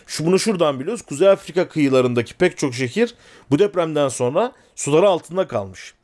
Şu 0.07 0.27
bunu 0.27 0.39
şuradan 0.39 0.81
biliyoruz. 0.81 1.03
Kuzey 1.03 1.29
Afrika 1.29 1.69
kıyılarındaki 1.69 2.35
pek 2.35 2.59
çok 2.59 2.75
şehir 2.75 3.15
bu 3.51 3.59
depremden 3.59 4.09
sonra 4.09 4.53
suları 4.77 5.09
altında 5.09 5.49
kalmış. 5.49 5.95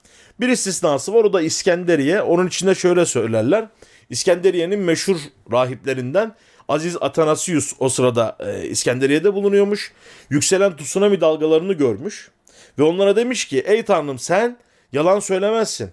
Bir 0.41 0.49
istisnası 0.49 1.15
var 1.15 1.25
o 1.25 1.33
da 1.33 1.43
İskenderiye. 1.43 2.23
Onun 2.23 2.47
içinde 2.47 2.75
şöyle 2.75 3.07
söylerler. 3.07 3.69
İskenderiye'nin 4.11 4.79
meşhur 4.79 5.17
rahiplerinden 5.53 6.35
Aziz 6.69 6.97
Atanasius 7.01 7.73
o 7.79 7.89
sırada 7.89 8.37
e, 8.41 8.67
İskenderiye'de 8.69 9.35
bulunuyormuş. 9.35 9.93
Yükselen 10.31 10.77
tsunami 10.77 11.21
dalgalarını 11.21 11.73
görmüş. 11.73 12.31
Ve 12.79 12.83
onlara 12.83 13.17
demiş 13.17 13.45
ki 13.45 13.61
ey 13.67 13.85
tanrım 13.85 14.19
sen 14.19 14.59
yalan 14.93 15.21
söylemezsin. 15.21 15.91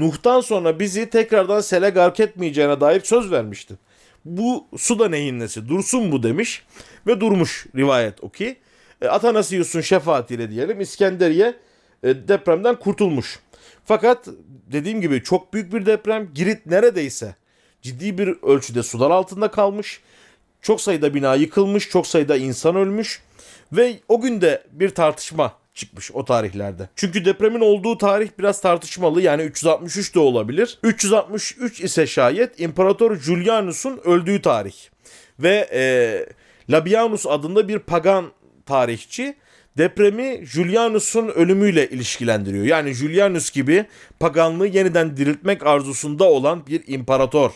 Nuh'tan 0.00 0.40
sonra 0.40 0.80
bizi 0.80 1.10
tekrardan 1.10 1.60
sele 1.60 1.90
gark 1.90 2.20
etmeyeceğine 2.20 2.80
dair 2.80 3.00
söz 3.00 3.30
vermiştin. 3.30 3.78
Bu 4.24 4.66
su 4.76 4.98
da 4.98 5.08
neyin 5.08 5.40
nesi? 5.40 5.68
Dursun 5.68 6.12
bu 6.12 6.22
demiş 6.22 6.62
ve 7.06 7.20
durmuş 7.20 7.66
rivayet 7.76 8.24
o 8.24 8.28
ki. 8.28 8.56
E, 9.02 9.08
Atanasius'un 9.08 9.80
şefaatiyle 9.80 10.50
diyelim 10.50 10.80
İskenderiye 10.80 11.54
e, 12.02 12.28
depremden 12.28 12.74
kurtulmuş. 12.74 13.40
Fakat 13.84 14.28
dediğim 14.72 15.00
gibi 15.00 15.22
çok 15.22 15.54
büyük 15.54 15.72
bir 15.72 15.86
deprem. 15.86 16.30
Girit 16.34 16.66
neredeyse 16.66 17.34
ciddi 17.82 18.18
bir 18.18 18.36
ölçüde 18.42 18.82
sular 18.82 19.10
altında 19.10 19.50
kalmış. 19.50 20.00
Çok 20.62 20.80
sayıda 20.80 21.14
bina 21.14 21.34
yıkılmış, 21.34 21.88
çok 21.88 22.06
sayıda 22.06 22.36
insan 22.36 22.76
ölmüş 22.76 23.22
ve 23.72 24.00
o 24.08 24.20
günde 24.20 24.62
bir 24.72 24.90
tartışma 24.90 25.52
çıkmış 25.76 26.10
o 26.12 26.24
tarihlerde. 26.24 26.88
Çünkü 26.96 27.24
depremin 27.24 27.60
olduğu 27.60 27.98
tarih 27.98 28.28
biraz 28.38 28.60
tartışmalı. 28.60 29.22
Yani 29.22 29.42
363 29.42 30.14
de 30.14 30.18
olabilir. 30.18 30.78
363 30.82 31.80
ise 31.80 32.06
şayet 32.06 32.60
İmparator 32.60 33.16
Julianus'un 33.16 34.00
öldüğü 34.04 34.42
tarih. 34.42 34.74
Ve 35.38 35.68
e, 35.72 35.82
Labianus 36.70 37.26
adında 37.26 37.68
bir 37.68 37.78
pagan 37.78 38.32
tarihçi 38.66 39.36
depremi 39.78 40.46
Julianus'un 40.46 41.28
ölümüyle 41.28 41.88
ilişkilendiriyor. 41.88 42.64
Yani 42.64 42.92
Julianus 42.92 43.50
gibi 43.50 43.84
paganlığı 44.20 44.66
yeniden 44.66 45.16
diriltmek 45.16 45.66
arzusunda 45.66 46.24
olan 46.24 46.66
bir 46.66 46.82
imparator 46.86 47.50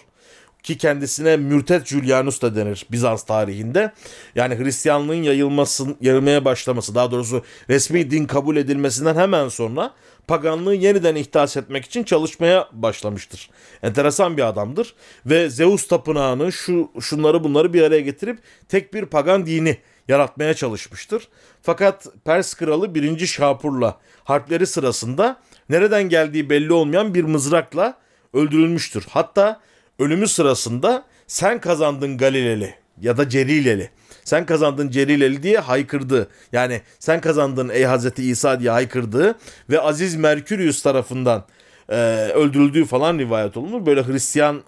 ki 0.63 0.79
kendisine 0.79 1.37
mürtet 1.37 1.87
Julianus 1.87 2.43
da 2.43 2.57
denir 2.57 2.87
Bizans 2.91 3.23
tarihinde. 3.23 3.93
Yani 4.35 4.59
Hristiyanlığın 4.59 5.23
yayılması, 5.23 5.87
yayılmaya 6.01 6.45
başlaması 6.45 6.95
daha 6.95 7.11
doğrusu 7.11 7.45
resmi 7.69 8.11
din 8.11 8.25
kabul 8.25 8.57
edilmesinden 8.57 9.17
hemen 9.17 9.49
sonra 9.49 9.95
paganlığı 10.27 10.75
yeniden 10.75 11.15
ihdas 11.15 11.57
etmek 11.57 11.85
için 11.85 12.05
çalışmaya 12.05 12.69
başlamıştır. 12.73 13.51
Enteresan 13.83 14.37
bir 14.37 14.49
adamdır 14.49 14.95
ve 15.27 15.51
Zeus 15.51 15.89
tapınağını 15.89 16.53
şu 16.53 16.91
şunları 17.01 17.45
bunları 17.45 17.75
bir 17.75 17.83
araya 17.83 18.01
getirip 18.01 18.39
tek 18.69 18.95
bir 18.95 19.07
pagan 19.07 19.47
dini 19.47 19.79
yaratmaya 20.09 20.55
çalışmıştır. 20.55 21.29
Fakat 21.63 22.07
Pers 22.25 22.55
kralı 22.55 22.95
1. 22.95 23.27
Şapur'la 23.27 23.99
harpleri 24.25 24.67
sırasında 24.67 25.41
nereden 25.69 26.03
geldiği 26.03 26.51
belli 26.51 26.73
olmayan 26.73 27.15
bir 27.15 27.25
mızrakla 27.25 27.99
öldürülmüştür. 28.35 29.07
Hatta 29.11 29.61
ölümü 30.01 30.29
sırasında 30.29 31.05
sen 31.27 31.61
kazandın 31.61 32.19
Galileli 32.19 32.75
ya 33.01 33.17
da 33.17 33.29
Cerileli. 33.29 33.91
Sen 34.25 34.47
kazandın 34.47 34.91
Cerileli 34.91 35.43
diye 35.43 35.59
haykırdı. 35.59 36.29
Yani 36.53 36.81
sen 36.99 37.21
kazandın 37.21 37.69
ey 37.69 37.85
Hazreti 37.85 38.23
İsa 38.25 38.61
diye 38.61 38.71
haykırdığı 38.71 39.39
ve 39.71 39.81
Aziz 39.81 40.17
Merkurius 40.17 40.83
tarafından 40.83 41.45
e, 41.89 41.97
öldürüldüğü 42.35 42.85
falan 42.85 43.19
rivayet 43.19 43.57
olunur. 43.57 43.87
Böyle 43.87 44.07
Hristiyan 44.07 44.63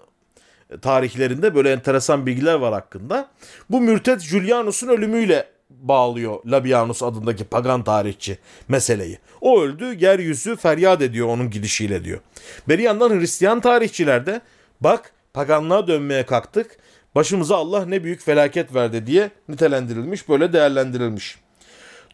tarihlerinde 0.81 1.55
böyle 1.55 1.71
enteresan 1.71 2.25
bilgiler 2.25 2.53
var 2.53 2.73
hakkında. 2.73 3.29
Bu 3.69 3.81
mürtet 3.81 4.21
Julianus'un 4.21 4.87
ölümüyle 4.87 5.45
bağlıyor 5.69 6.39
Labianus 6.45 7.03
adındaki 7.03 7.43
pagan 7.43 7.83
tarihçi 7.83 8.37
meseleyi. 8.67 9.19
O 9.41 9.61
öldü, 9.61 9.97
yeryüzü 9.99 10.55
feryat 10.55 11.01
ediyor 11.01 11.27
onun 11.27 11.49
gidişiyle 11.49 12.03
diyor. 12.03 12.19
Bir 12.67 12.79
yandan 12.79 13.19
Hristiyan 13.19 13.59
tarihçiler 13.59 14.25
de 14.25 14.41
bak 14.81 15.13
paganlığa 15.33 15.87
dönmeye 15.87 16.25
kalktık. 16.25 16.77
Başımıza 17.15 17.55
Allah 17.55 17.85
ne 17.85 18.03
büyük 18.03 18.21
felaket 18.21 18.75
verdi 18.75 19.07
diye 19.07 19.31
nitelendirilmiş, 19.49 20.29
böyle 20.29 20.53
değerlendirilmiş. 20.53 21.37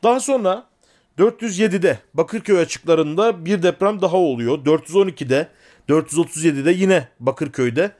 Daha 0.03 0.19
sonra 0.19 0.65
407'de 1.17 1.99
Bakırköy 2.13 2.59
açıklarında 2.59 3.45
bir 3.45 3.63
deprem 3.63 4.01
daha 4.01 4.17
oluyor. 4.17 4.57
412'de, 4.65 5.47
437'de 5.89 6.71
yine 6.71 7.07
Bakırköy'de 7.19 7.91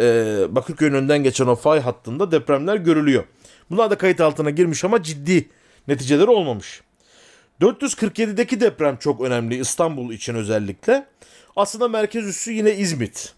e, 0.00 0.04
Bakırköy'ün 0.48 0.94
önden 0.94 1.22
geçen 1.22 1.46
o 1.46 1.56
fay 1.56 1.80
hattında 1.80 2.30
depremler 2.30 2.76
görülüyor. 2.76 3.24
Bunlar 3.70 3.90
da 3.90 3.98
kayıt 3.98 4.20
altına 4.20 4.50
girmiş 4.50 4.84
ama 4.84 5.02
ciddi 5.02 5.48
neticeleri 5.88 6.30
olmamış. 6.30 6.82
447'deki 7.60 8.60
deprem 8.60 8.96
çok 8.96 9.20
önemli 9.20 9.60
İstanbul 9.60 10.12
için 10.12 10.34
özellikle. 10.34 11.06
Aslında 11.56 11.88
merkez 11.88 12.26
üssü 12.26 12.52
yine 12.52 12.74
İzmit. 12.74 13.37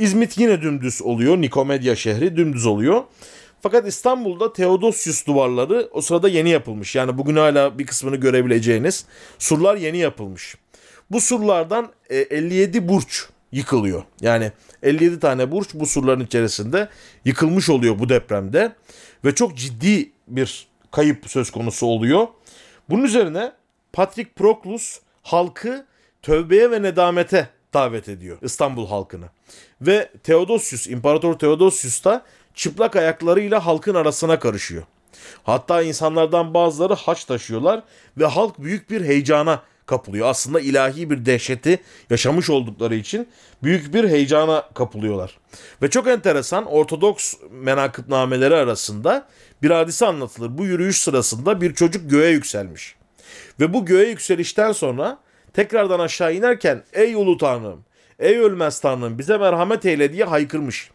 İzmit 0.00 0.38
yine 0.38 0.62
dümdüz 0.62 1.02
oluyor. 1.02 1.40
Nikomedya 1.40 1.96
şehri 1.96 2.36
dümdüz 2.36 2.66
oluyor. 2.66 3.02
Fakat 3.60 3.88
İstanbul'da 3.88 4.52
Theodosius 4.52 5.26
duvarları 5.26 5.88
o 5.92 6.00
sırada 6.00 6.28
yeni 6.28 6.50
yapılmış. 6.50 6.94
Yani 6.94 7.18
bugün 7.18 7.36
hala 7.36 7.78
bir 7.78 7.86
kısmını 7.86 8.16
görebileceğiniz 8.16 9.04
surlar 9.38 9.76
yeni 9.76 9.98
yapılmış. 9.98 10.56
Bu 11.10 11.20
surlardan 11.20 11.92
57 12.10 12.78
e, 12.78 12.88
burç 12.88 13.26
yıkılıyor. 13.52 14.02
Yani 14.20 14.52
57 14.82 15.20
tane 15.20 15.50
burç 15.50 15.68
bu 15.74 15.86
surların 15.86 16.24
içerisinde 16.24 16.88
yıkılmış 17.24 17.70
oluyor 17.70 17.98
bu 17.98 18.08
depremde. 18.08 18.72
Ve 19.24 19.34
çok 19.34 19.56
ciddi 19.56 20.12
bir 20.28 20.68
kayıp 20.90 21.30
söz 21.30 21.50
konusu 21.50 21.86
oluyor. 21.86 22.26
Bunun 22.90 23.04
üzerine 23.04 23.52
Patrick 23.92 24.30
Proclus 24.36 25.00
halkı 25.22 25.86
tövbeye 26.22 26.70
ve 26.70 26.82
nedamete 26.82 27.48
davet 27.74 28.08
ediyor 28.08 28.38
İstanbul 28.42 28.86
halkını. 28.86 29.26
Ve 29.80 30.10
Theodosius, 30.24 30.86
İmparator 30.86 31.38
Theodosius 31.38 32.04
da 32.04 32.24
çıplak 32.54 32.96
ayaklarıyla 32.96 33.66
halkın 33.66 33.94
arasına 33.94 34.38
karışıyor. 34.38 34.82
Hatta 35.42 35.82
insanlardan 35.82 36.54
bazıları 36.54 36.94
haç 36.94 37.24
taşıyorlar 37.24 37.82
ve 38.18 38.26
halk 38.26 38.58
büyük 38.58 38.90
bir 38.90 39.04
heyecana 39.04 39.62
kapılıyor. 39.86 40.26
Aslında 40.28 40.60
ilahi 40.60 41.10
bir 41.10 41.26
dehşeti 41.26 41.78
yaşamış 42.10 42.50
oldukları 42.50 42.94
için 42.94 43.28
büyük 43.62 43.94
bir 43.94 44.08
heyecana 44.08 44.68
kapılıyorlar. 44.74 45.38
Ve 45.82 45.90
çok 45.90 46.06
enteresan 46.06 46.66
Ortodoks 46.66 47.34
menakıbnameleri 47.50 48.54
arasında 48.54 49.26
bir 49.62 49.70
hadise 49.70 50.06
anlatılır. 50.06 50.58
Bu 50.58 50.64
yürüyüş 50.64 51.02
sırasında 51.02 51.60
bir 51.60 51.74
çocuk 51.74 52.10
göğe 52.10 52.30
yükselmiş. 52.30 52.94
Ve 53.60 53.74
bu 53.74 53.84
göğe 53.84 54.08
yükselişten 54.08 54.72
sonra 54.72 55.18
tekrardan 55.52 56.00
aşağı 56.00 56.34
inerken 56.34 56.82
ey 56.92 57.14
ulu 57.14 57.36
tanrım, 57.36 57.84
ey 58.18 58.38
ölmez 58.38 58.80
tanrım 58.80 59.18
bize 59.18 59.38
merhamet 59.38 59.86
eyle 59.86 60.12
diye 60.12 60.24
haykırmış. 60.24 60.90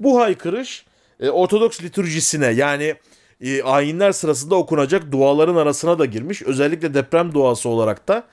Bu 0.00 0.20
haykırış 0.20 0.86
e, 1.20 1.30
Ortodoks 1.30 1.82
liturjisine 1.82 2.46
yani 2.46 2.94
e, 3.40 3.62
ayinler 3.62 4.12
sırasında 4.12 4.54
okunacak 4.54 5.12
duaların 5.12 5.56
arasına 5.56 5.98
da 5.98 6.04
girmiş. 6.04 6.42
Özellikle 6.42 6.94
deprem 6.94 7.34
duası 7.34 7.68
olarak 7.68 8.08
da 8.08 8.24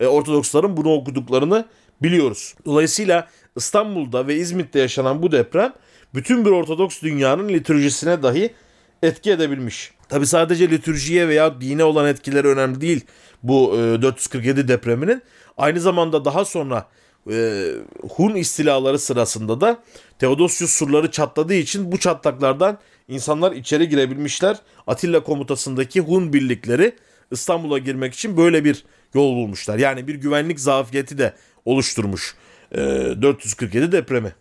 e, 0.00 0.06
Ortodoksların 0.06 0.76
bunu 0.76 0.92
okuduklarını 0.92 1.64
biliyoruz. 2.02 2.54
Dolayısıyla 2.64 3.28
İstanbul'da 3.56 4.26
ve 4.26 4.34
İzmit'te 4.36 4.78
yaşanan 4.78 5.22
bu 5.22 5.32
deprem 5.32 5.72
bütün 6.14 6.44
bir 6.44 6.50
Ortodoks 6.50 7.02
dünyanın 7.02 7.48
liturjisine 7.48 8.22
dahi 8.22 8.54
etki 9.02 9.30
edebilmiş. 9.30 9.92
Tabi 10.08 10.26
sadece 10.26 10.70
liturjiye 10.70 11.28
veya 11.28 11.60
dine 11.60 11.84
olan 11.84 12.06
etkileri 12.06 12.48
önemli 12.48 12.80
değil 12.80 13.04
bu 13.42 13.74
e, 13.76 14.02
447 14.02 14.68
depreminin. 14.68 15.22
Aynı 15.58 15.80
zamanda 15.80 16.24
daha 16.24 16.44
sonra 16.44 16.88
e, 17.30 17.66
Hun 18.10 18.34
istilaları 18.34 18.98
sırasında 18.98 19.60
da 19.60 19.82
Theodosius 20.18 20.70
surları 20.70 21.10
çatladığı 21.10 21.54
için 21.54 21.92
bu 21.92 21.98
çatlaklardan 21.98 22.78
insanlar 23.08 23.52
içeri 23.52 23.88
girebilmişler. 23.88 24.56
Atilla 24.86 25.22
komutasındaki 25.22 26.00
Hun 26.00 26.32
birlikleri 26.32 26.96
İstanbul'a 27.30 27.78
girmek 27.78 28.14
için 28.14 28.36
böyle 28.36 28.64
bir 28.64 28.84
yol 29.14 29.36
bulmuşlar. 29.36 29.78
Yani 29.78 30.08
bir 30.08 30.14
güvenlik 30.14 30.60
zafiyeti 30.60 31.18
de 31.18 31.34
oluşturmuş 31.64 32.34
e, 32.72 32.78
447 32.78 33.92
depremi. 33.92 34.34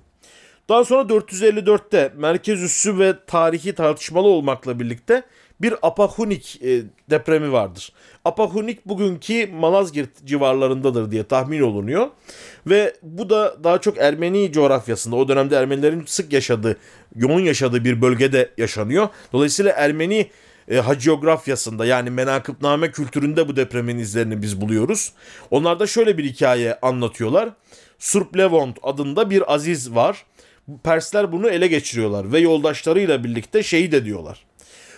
Daha 0.69 0.83
sonra 0.83 1.01
454'te 1.01 2.13
merkez 2.17 2.63
üssü 2.63 2.99
ve 2.99 3.13
tarihi 3.27 3.75
tartışmalı 3.75 4.27
olmakla 4.27 4.79
birlikte 4.79 5.23
bir 5.61 5.73
Apahunik 5.81 6.61
e, 6.63 6.81
depremi 7.09 7.51
vardır. 7.51 7.93
Apahunik 8.25 8.85
bugünkü 8.85 9.47
Malazgirt 9.47 10.25
civarlarındadır 10.25 11.11
diye 11.11 11.23
tahmin 11.23 11.61
olunuyor. 11.61 12.07
Ve 12.67 12.95
bu 13.03 13.29
da 13.29 13.63
daha 13.63 13.81
çok 13.81 13.97
Ermeni 13.97 14.51
coğrafyasında 14.51 15.15
o 15.15 15.27
dönemde 15.27 15.55
Ermenilerin 15.55 16.03
sık 16.05 16.33
yaşadığı, 16.33 16.77
yoğun 17.15 17.39
yaşadığı 17.39 17.85
bir 17.85 18.01
bölgede 18.01 18.49
yaşanıyor. 18.57 19.07
Dolayısıyla 19.33 19.71
Ermeni 19.71 20.29
e, 20.67 20.77
hagiografyasında 20.77 21.85
yani 21.85 22.09
menakıbname 22.09 22.91
kültüründe 22.91 23.47
bu 23.47 23.55
depremin 23.55 23.97
izlerini 23.97 24.41
biz 24.41 24.61
buluyoruz. 24.61 25.13
Onlar 25.51 25.79
da 25.79 25.87
şöyle 25.87 26.17
bir 26.17 26.23
hikaye 26.23 26.79
anlatıyorlar. 26.81 27.49
Surp 27.99 28.37
Levont 28.37 28.77
adında 28.83 29.29
bir 29.29 29.53
aziz 29.53 29.95
var. 29.95 30.25
Persler 30.83 31.31
bunu 31.31 31.49
ele 31.49 31.67
geçiriyorlar 31.67 32.31
ve 32.31 32.39
yoldaşlarıyla 32.39 33.23
birlikte 33.23 33.63
şehit 33.63 33.93
ediyorlar. 33.93 34.45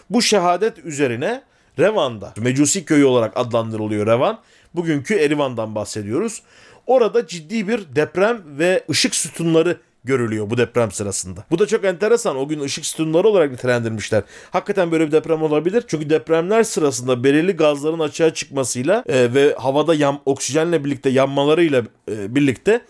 Bu 0.09 0.21
şehadet 0.21 0.85
üzerine 0.85 1.43
Revan'da, 1.79 2.33
Mecusi 2.37 2.85
köyü 2.85 3.05
olarak 3.05 3.33
adlandırılıyor 3.35 4.07
Revan. 4.07 4.39
Bugünkü 4.75 5.15
Erivan'dan 5.15 5.75
bahsediyoruz. 5.75 6.41
Orada 6.87 7.27
ciddi 7.27 7.67
bir 7.67 7.95
deprem 7.95 8.41
ve 8.45 8.83
ışık 8.89 9.15
sütunları 9.15 9.77
görülüyor 10.03 10.49
bu 10.49 10.57
deprem 10.57 10.91
sırasında. 10.91 11.45
Bu 11.51 11.59
da 11.59 11.67
çok 11.67 11.85
enteresan. 11.85 12.37
O 12.37 12.47
gün 12.47 12.59
ışık 12.59 12.85
sütunları 12.85 13.27
olarak 13.27 13.51
nitelendirmişler. 13.51 14.23
Hakikaten 14.51 14.91
böyle 14.91 15.07
bir 15.07 15.11
deprem 15.11 15.43
olabilir. 15.43 15.83
Çünkü 15.87 16.09
depremler 16.09 16.63
sırasında 16.63 17.23
belirli 17.23 17.51
gazların 17.51 17.99
açığa 17.99 18.33
çıkmasıyla 18.33 19.03
e, 19.07 19.33
ve 19.33 19.55
havada 19.59 19.95
yan, 19.95 20.19
oksijenle 20.25 20.85
birlikte 20.85 21.09
yanmalarıyla 21.09 21.83
e, 22.11 22.35
birlikte 22.35 22.81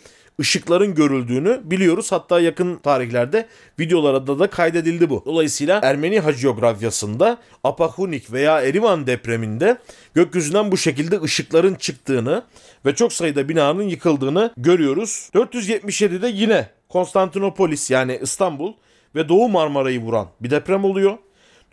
ışıkların 0.41 0.95
görüldüğünü 0.95 1.61
biliyoruz. 1.63 2.11
Hatta 2.11 2.39
yakın 2.39 2.75
tarihlerde 2.75 3.47
videolarda 3.79 4.39
da 4.39 4.47
kaydedildi 4.47 5.09
bu. 5.09 5.23
Dolayısıyla 5.25 5.79
Ermeni 5.83 6.19
hagiografyasında 6.19 7.37
Apahunik 7.63 8.33
veya 8.33 8.61
Erivan 8.61 9.07
depreminde 9.07 9.77
gökyüzünden 10.13 10.71
bu 10.71 10.77
şekilde 10.77 11.21
ışıkların 11.21 11.75
çıktığını 11.75 12.43
ve 12.85 12.95
çok 12.95 13.13
sayıda 13.13 13.49
binanın 13.49 13.83
yıkıldığını 13.83 14.53
görüyoruz. 14.57 15.29
477'de 15.33 16.27
yine 16.27 16.69
Konstantinopolis 16.89 17.91
yani 17.91 18.19
İstanbul 18.21 18.73
ve 19.15 19.29
Doğu 19.29 19.49
Marmara'yı 19.49 20.01
vuran 20.01 20.27
bir 20.41 20.49
deprem 20.49 20.85
oluyor. 20.85 21.17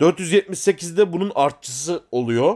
478'de 0.01 1.13
bunun 1.13 1.31
artçısı 1.35 2.03
oluyor. 2.11 2.55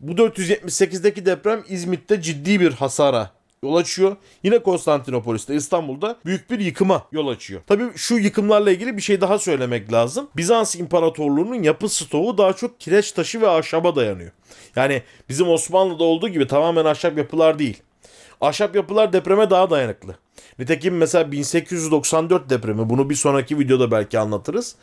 Bu 0.00 0.12
478'deki 0.12 1.26
deprem 1.26 1.64
İzmit'te 1.68 2.22
ciddi 2.22 2.60
bir 2.60 2.72
hasara 2.72 3.35
yol 3.66 3.76
açıyor. 3.76 4.16
Yine 4.42 4.58
Konstantinopolis'te 4.58 5.54
İstanbul'da 5.54 6.16
büyük 6.24 6.50
bir 6.50 6.60
yıkıma 6.60 7.06
yol 7.12 7.28
açıyor. 7.28 7.60
Tabii 7.66 7.84
şu 7.96 8.18
yıkımlarla 8.18 8.70
ilgili 8.70 8.96
bir 8.96 9.02
şey 9.02 9.20
daha 9.20 9.38
söylemek 9.38 9.92
lazım. 9.92 10.28
Bizans 10.36 10.76
İmparatorluğu'nun 10.76 11.62
yapı 11.62 11.88
stoğu 11.88 12.38
daha 12.38 12.52
çok 12.52 12.80
kireç 12.80 13.12
taşı 13.12 13.40
ve 13.40 13.48
ahşaba 13.48 13.96
dayanıyor. 13.96 14.30
Yani 14.76 15.02
bizim 15.28 15.48
Osmanlı'da 15.48 16.04
olduğu 16.04 16.28
gibi 16.28 16.46
tamamen 16.46 16.84
ahşap 16.84 17.18
yapılar 17.18 17.58
değil. 17.58 17.82
Ahşap 18.40 18.76
yapılar 18.76 19.12
depreme 19.12 19.50
daha 19.50 19.70
dayanıklı. 19.70 20.14
Nitekim 20.58 20.96
mesela 20.96 21.32
1894 21.32 22.50
depremi 22.50 22.90
bunu 22.90 23.10
bir 23.10 23.14
sonraki 23.14 23.58
videoda 23.58 23.90
belki 23.90 24.18
anlatırız. 24.18 24.76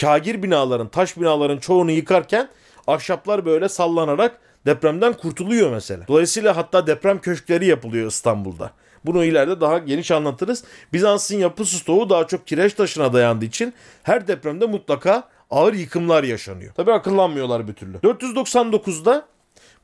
Kagir 0.00 0.42
binaların, 0.42 0.88
taş 0.88 1.16
binaların 1.16 1.58
çoğunu 1.58 1.90
yıkarken 1.90 2.48
ahşaplar 2.86 3.46
böyle 3.46 3.68
sallanarak 3.68 4.40
depremden 4.68 5.12
kurtuluyor 5.12 5.70
mesela. 5.70 6.08
Dolayısıyla 6.08 6.56
hatta 6.56 6.86
deprem 6.86 7.18
köşkleri 7.20 7.66
yapılıyor 7.66 8.06
İstanbul'da. 8.06 8.70
Bunu 9.04 9.24
ileride 9.24 9.60
daha 9.60 9.78
geniş 9.78 10.10
anlatırız. 10.10 10.64
Bizans'ın 10.92 11.36
yapı 11.36 11.64
stoğu 11.64 12.10
daha 12.10 12.26
çok 12.26 12.46
kireç 12.46 12.74
taşına 12.74 13.12
dayandığı 13.12 13.44
için 13.44 13.74
her 14.02 14.28
depremde 14.28 14.66
mutlaka 14.66 15.28
ağır 15.50 15.74
yıkımlar 15.74 16.24
yaşanıyor. 16.24 16.74
Tabi 16.74 16.92
akıllanmıyorlar 16.92 17.68
bir 17.68 17.72
türlü. 17.72 17.96
499'da 17.96 19.26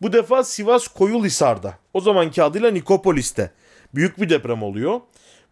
bu 0.03 0.13
defa 0.13 0.45
Sivas 0.45 0.89
Koyulhisar'da 0.89 1.75
o 1.95 2.01
zamanki 2.01 2.43
adıyla 2.43 2.71
Nikopolis'te 2.71 3.51
büyük 3.95 4.21
bir 4.21 4.31
deprem 4.31 4.63
oluyor. 4.63 5.01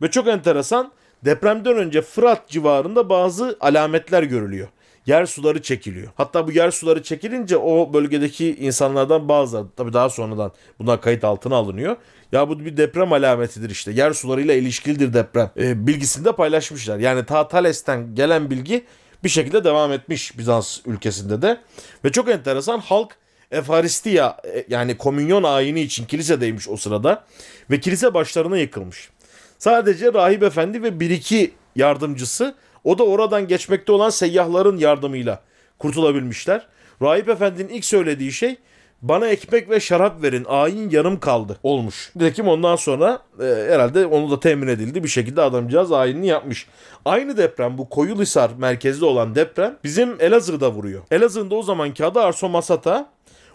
Ve 0.02 0.10
çok 0.10 0.28
enteresan 0.28 0.92
depremden 1.24 1.76
önce 1.76 2.02
Fırat 2.02 2.48
civarında 2.48 3.08
bazı 3.08 3.56
alametler 3.60 4.22
görülüyor 4.22 4.68
yer 5.06 5.26
suları 5.26 5.62
çekiliyor. 5.62 6.08
Hatta 6.14 6.46
bu 6.46 6.52
yer 6.52 6.70
suları 6.70 7.02
çekilince 7.02 7.56
o 7.56 7.92
bölgedeki 7.92 8.56
insanlardan 8.56 9.28
bazıları 9.28 9.66
tabii 9.76 9.92
daha 9.92 10.10
sonradan 10.10 10.52
bunlar 10.78 11.00
kayıt 11.00 11.24
altına 11.24 11.56
alınıyor. 11.56 11.96
Ya 12.32 12.48
bu 12.48 12.60
bir 12.60 12.76
deprem 12.76 13.12
alametidir 13.12 13.70
işte. 13.70 13.92
Yer 13.92 14.12
sularıyla 14.12 14.54
ilişkilidir 14.54 15.14
deprem. 15.14 15.50
E, 15.56 15.86
bilgisini 15.86 16.32
paylaşmışlar. 16.32 16.98
Yani 16.98 17.26
ta 17.26 17.48
Thales'ten 17.48 18.14
gelen 18.14 18.50
bilgi 18.50 18.84
bir 19.24 19.28
şekilde 19.28 19.64
devam 19.64 19.92
etmiş 19.92 20.38
Bizans 20.38 20.78
ülkesinde 20.86 21.42
de. 21.42 21.60
Ve 22.04 22.12
çok 22.12 22.28
enteresan 22.28 22.78
halk 22.78 23.16
Efaristiya 23.50 24.36
e, 24.44 24.64
yani 24.68 24.96
komünyon 24.96 25.42
ayini 25.42 25.80
için 25.80 26.04
kilisedeymiş 26.04 26.68
o 26.68 26.76
sırada. 26.76 27.24
Ve 27.70 27.80
kilise 27.80 28.14
başlarına 28.14 28.58
yıkılmış. 28.58 29.10
Sadece 29.58 30.12
rahip 30.12 30.42
efendi 30.42 30.82
ve 30.82 31.00
bir 31.00 31.10
iki 31.10 31.54
yardımcısı 31.76 32.54
o 32.84 32.98
da 32.98 33.04
oradan 33.04 33.48
geçmekte 33.48 33.92
olan 33.92 34.10
seyyahların 34.10 34.76
yardımıyla 34.76 35.42
kurtulabilmişler. 35.78 36.66
Rahip 37.02 37.28
Efendi'nin 37.28 37.68
ilk 37.68 37.84
söylediği 37.84 38.32
şey 38.32 38.56
bana 39.02 39.26
ekmek 39.26 39.70
ve 39.70 39.80
şarap 39.80 40.22
verin 40.22 40.44
ayin 40.48 40.90
yarım 40.90 41.20
kaldı 41.20 41.58
olmuş. 41.62 42.12
Nitekim 42.16 42.48
ondan 42.48 42.76
sonra 42.76 43.22
e, 43.40 43.44
herhalde 43.44 44.06
onu 44.06 44.30
da 44.30 44.40
temin 44.40 44.68
edildi 44.68 45.04
bir 45.04 45.08
şekilde 45.08 45.42
adamcağız 45.42 45.92
ayinini 45.92 46.26
yapmış. 46.26 46.66
Aynı 47.04 47.36
deprem 47.36 47.78
bu 47.78 47.88
Koyulhisar 47.88 48.50
merkezli 48.58 49.04
olan 49.04 49.34
deprem 49.34 49.78
bizim 49.84 50.16
Elazığ'da 50.20 50.72
vuruyor. 50.72 51.02
Elazığ'ın 51.10 51.50
da 51.50 51.54
o 51.54 51.62
zamanki 51.62 52.04
adı 52.04 52.20
Arso 52.20 52.48
Masata. 52.48 53.10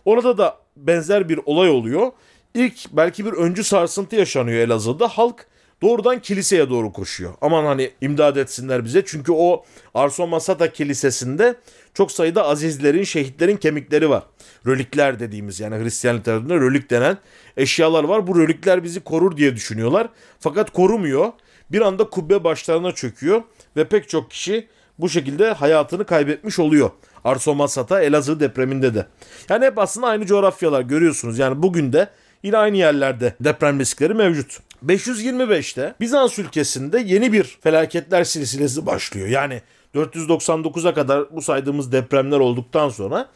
Orada 0.06 0.38
da 0.38 0.58
benzer 0.78 1.30
bir 1.30 1.40
olay 1.46 1.70
oluyor. 1.70 2.12
İlk 2.54 2.92
belki 2.92 3.26
bir 3.26 3.34
öncü 3.34 3.64
sarsıntı 3.64 4.16
yaşanıyor 4.16 4.60
Elazığ'da. 4.60 5.08
Halk 5.08 5.48
doğrudan 5.82 6.22
kiliseye 6.22 6.70
doğru 6.70 6.94
koşuyor. 6.94 7.34
Aman 7.42 7.66
hani 7.66 7.92
imdad 8.02 8.36
etsinler 8.36 8.86
bize. 8.86 9.04
Çünkü 9.06 9.32
o 9.32 9.66
Arson 9.94 10.30
Masata 10.30 10.72
Kilisesi'nde 10.72 11.56
çok 11.94 12.12
sayıda 12.12 12.46
azizlerin, 12.48 13.04
şehitlerin 13.04 13.58
kemikleri 13.58 14.10
var. 14.10 14.24
Rölikler 14.66 15.20
dediğimiz 15.20 15.60
yani 15.60 15.84
Hristiyan 15.84 16.18
literatüründe 16.18 16.56
rölik 16.56 16.90
denen 16.90 17.18
eşyalar 17.58 18.04
var. 18.04 18.28
Bu 18.28 18.40
rölikler 18.40 18.84
bizi 18.84 19.00
korur 19.00 19.38
diye 19.38 19.56
düşünüyorlar. 19.56 20.10
Fakat 20.40 20.72
korumuyor. 20.72 21.32
Bir 21.72 21.82
anda 21.82 22.10
kubbe 22.10 22.44
başlarına 22.44 22.92
çöküyor 22.92 23.42
ve 23.76 23.88
pek 23.88 24.10
çok 24.10 24.32
kişi 24.32 24.68
bu 25.00 25.10
şekilde 25.10 25.54
hayatını 25.54 26.06
kaybetmiş 26.06 26.60
oluyor. 26.60 26.90
Arson 27.24 27.58
Masata, 27.58 28.02
Elazığ 28.02 28.40
depreminde 28.40 28.96
de. 28.96 29.08
Yani 29.50 29.66
hep 29.66 29.80
aslında 29.80 30.08
aynı 30.08 30.26
coğrafyalar 30.26 30.82
görüyorsunuz. 30.82 31.40
Yani 31.40 31.64
bugün 31.64 31.94
de 31.94 32.10
yine 32.44 32.58
aynı 32.58 32.78
yerlerde 32.78 33.36
deprem 33.40 33.80
riskleri 33.80 34.14
mevcut. 34.14 34.60
525'te 34.86 35.96
Bizans 36.00 36.40
ülkesinde 36.40 37.00
yeni 37.00 37.34
bir 37.34 37.58
felaketler 37.62 38.24
silsilesi 38.24 38.86
başlıyor. 38.86 39.28
Yani 39.28 39.62
499'a 39.96 40.94
kadar 40.94 41.36
bu 41.36 41.42
saydığımız 41.42 41.92
depremler 41.92 42.40
olduktan 42.40 42.90
sonra 42.90 43.30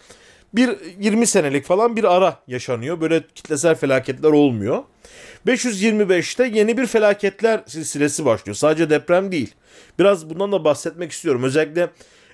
bir 0.53 0.77
20 0.99 1.27
senelik 1.27 1.65
falan 1.65 1.95
bir 1.95 2.03
ara 2.03 2.39
yaşanıyor. 2.47 3.01
Böyle 3.01 3.23
kitlesel 3.35 3.75
felaketler 3.75 4.29
olmuyor. 4.29 4.83
525'te 5.47 6.47
yeni 6.47 6.77
bir 6.77 6.85
felaketler 6.85 7.63
silsilesi 7.67 8.25
başlıyor. 8.25 8.55
Sadece 8.55 8.89
deprem 8.89 9.31
değil. 9.31 9.53
Biraz 9.99 10.29
bundan 10.29 10.51
da 10.51 10.63
bahsetmek 10.63 11.11
istiyorum. 11.11 11.43
Özellikle 11.43 11.89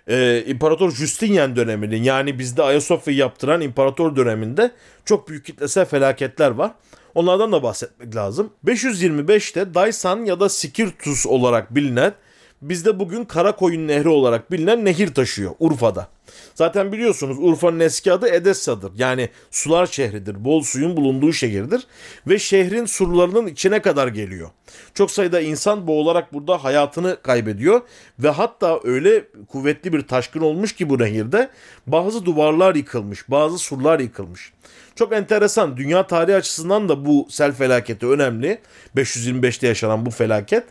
e, 0.07 0.43
İmparator 0.47 0.91
Justinian 0.91 1.55
döneminin 1.55 2.03
yani 2.03 2.39
bizde 2.39 2.63
Ayasofya'yı 2.63 3.19
yaptıran 3.19 3.61
imparator 3.61 4.15
döneminde 4.15 4.71
çok 5.05 5.29
büyük 5.29 5.45
kitlesel 5.45 5.85
felaketler 5.85 6.51
var. 6.51 6.71
Onlardan 7.15 7.51
da 7.51 7.63
bahsetmek 7.63 8.15
lazım. 8.15 8.53
525'te 8.65 9.73
Daisan 9.73 10.25
ya 10.25 10.39
da 10.39 10.49
Sikirtus 10.49 11.25
olarak 11.25 11.75
bilinen 11.75 12.13
bizde 12.61 12.99
bugün 12.99 13.25
Karakoyun 13.25 13.87
Nehri 13.87 14.09
olarak 14.09 14.51
bilinen 14.51 14.85
nehir 14.85 15.13
taşıyor 15.13 15.51
Urfa'da. 15.59 16.07
Zaten 16.55 16.91
biliyorsunuz 16.91 17.37
Urfa'nın 17.39 17.79
eski 17.79 18.13
adı 18.13 18.29
Edessa'dır. 18.29 18.91
Yani 18.97 19.29
sular 19.51 19.85
şehridir. 19.85 20.45
Bol 20.45 20.61
suyun 20.61 20.97
bulunduğu 20.97 21.33
şehirdir. 21.33 21.87
Ve 22.27 22.39
şehrin 22.39 22.85
surlarının 22.85 23.47
içine 23.47 23.81
kadar 23.81 24.07
geliyor. 24.07 24.49
Çok 24.93 25.11
sayıda 25.11 25.41
insan 25.41 25.87
boğularak 25.87 26.33
burada 26.33 26.63
hayatını 26.63 27.17
kaybediyor. 27.23 27.81
Ve 28.19 28.29
hatta 28.29 28.79
öyle 28.83 29.23
kuvvetli 29.47 29.93
bir 29.93 30.01
taşkın 30.01 30.41
olmuş 30.41 30.75
ki 30.75 30.89
bu 30.89 30.99
nehirde 30.99 31.49
bazı 31.87 32.25
duvarlar 32.25 32.75
yıkılmış, 32.75 33.29
bazı 33.29 33.57
surlar 33.57 33.99
yıkılmış. 33.99 34.53
Çok 34.95 35.13
enteresan. 35.13 35.77
Dünya 35.77 36.07
tarihi 36.07 36.35
açısından 36.35 36.89
da 36.89 37.05
bu 37.05 37.27
sel 37.29 37.51
felaketi 37.51 38.07
önemli. 38.07 38.59
525'te 38.95 39.67
yaşanan 39.67 40.05
bu 40.05 40.11
felaket. 40.11 40.63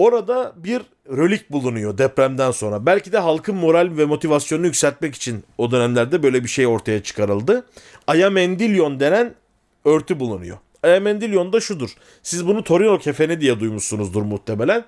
Orada 0.00 0.52
bir 0.56 0.82
rölik 1.08 1.50
bulunuyor 1.52 1.98
depremden 1.98 2.50
sonra. 2.50 2.86
Belki 2.86 3.12
de 3.12 3.18
halkın 3.18 3.54
moral 3.54 3.90
ve 3.96 4.04
motivasyonunu 4.04 4.66
yükseltmek 4.66 5.14
için 5.14 5.44
o 5.58 5.70
dönemlerde 5.70 6.22
böyle 6.22 6.44
bir 6.44 6.48
şey 6.48 6.66
ortaya 6.66 7.02
çıkarıldı. 7.02 7.66
Ayamendilyon 8.06 9.00
denen 9.00 9.34
örtü 9.84 10.20
bulunuyor. 10.20 10.58
Ayamendilyon 10.82 11.52
da 11.52 11.60
şudur. 11.60 11.90
Siz 12.22 12.46
bunu 12.46 12.64
Torino 12.64 12.98
kefeni 12.98 13.40
diye 13.40 13.60
duymuşsunuzdur 13.60 14.22
muhtemelen. 14.22 14.84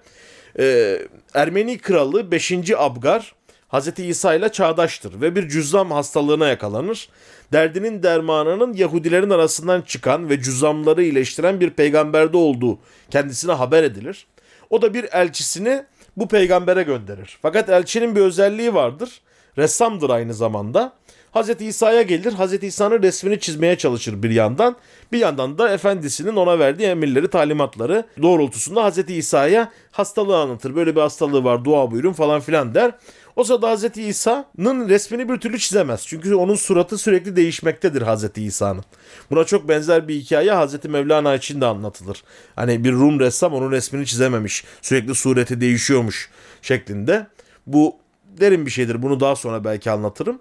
Ee, 0.59 0.99
Ermeni 1.35 1.79
kralı 1.79 2.31
5. 2.31 2.53
Abgar 2.77 3.35
Hz. 3.73 3.99
İsa 3.99 4.35
ile 4.35 4.49
çağdaştır 4.49 5.21
ve 5.21 5.37
bir 5.37 5.49
cüzzam 5.49 5.91
hastalığına 5.91 6.49
yakalanır. 6.49 7.09
Derdinin 7.53 8.03
dermanının 8.03 8.73
Yahudilerin 8.73 9.31
arasından 9.31 9.83
çıkan 9.83 10.29
ve 10.29 10.43
cüzzamları 10.43 11.03
iyileştiren 11.03 11.61
bir 11.61 11.71
peygamberde 11.71 12.37
olduğu 12.37 12.79
kendisine 13.11 13.53
haber 13.53 13.83
edilir. 13.83 14.27
O 14.73 14.83
da 14.83 14.95
bir 14.95 15.05
elçisini 15.13 15.85
bu 16.17 16.29
peygambere 16.29 16.83
gönderir. 16.83 17.39
Fakat 17.43 17.69
elçinin 17.69 18.17
bir 18.17 18.21
özelliği 18.21 18.75
vardır. 18.75 19.21
Ressamdır 19.59 20.11
aynı 20.11 20.35
zamanda. 20.35 20.93
Hz. 21.35 21.61
İsa'ya 21.61 22.03
gelir. 22.03 22.33
Hz. 22.33 22.63
İsa'nın 22.63 23.03
resmini 23.03 23.41
çizmeye 23.41 23.79
çalışır 23.79 24.23
bir 24.23 24.31
yandan. 24.31 24.77
Bir 25.13 25.19
yandan 25.19 25.59
da 25.59 25.75
efendisinin 25.75 26.37
ona 26.37 26.59
verdiği 26.59 26.87
emirleri, 26.87 27.29
talimatları 27.29 28.05
doğrultusunda 28.23 28.91
Hz. 28.91 29.11
İsa'ya 29.11 29.73
hastalığı 29.91 30.39
anlatır. 30.39 30.77
Böyle 30.77 30.97
bir 30.97 31.01
hastalığı 31.01 31.45
var 31.45 31.65
dua 31.65 31.91
buyurun 31.91 32.13
falan 32.13 32.41
filan 32.41 32.75
der. 32.75 32.93
O 33.37 33.45
sırada 33.45 33.77
Hz. 33.77 33.99
İsa'nın 33.99 34.89
resmini 34.89 35.29
bir 35.29 35.37
türlü 35.37 35.59
çizemez. 35.59 36.07
Çünkü 36.07 36.35
onun 36.35 36.55
suratı 36.55 36.99
sürekli 36.99 37.37
değişmektedir 37.37 38.03
Hz. 38.03 38.39
İsa'nın. 38.39 38.85
Buna 39.31 39.45
çok 39.45 39.69
benzer 39.69 40.09
bir 40.09 40.15
hikaye 40.15 40.55
Hz. 40.55 40.85
Mevlana 40.85 41.35
için 41.35 41.61
de 41.61 41.67
anlatılır. 41.67 42.25
Hani 42.57 42.85
bir 42.85 42.93
Rum 42.93 43.21
ressam 43.21 43.55
onun 43.55 43.71
resmini 43.71 44.07
çizememiş. 44.07 44.65
Sürekli 44.83 45.15
sureti 45.15 45.61
değişiyormuş 45.61 46.31
şeklinde. 46.63 47.27
Bu 47.67 47.97
derin 48.25 48.67
bir 48.67 48.71
şeydir. 48.71 49.03
Bunu 49.03 49.21
daha 49.21 49.37
sonra 49.37 49.65
belki 49.65 49.91
anlatırım. 49.91 50.39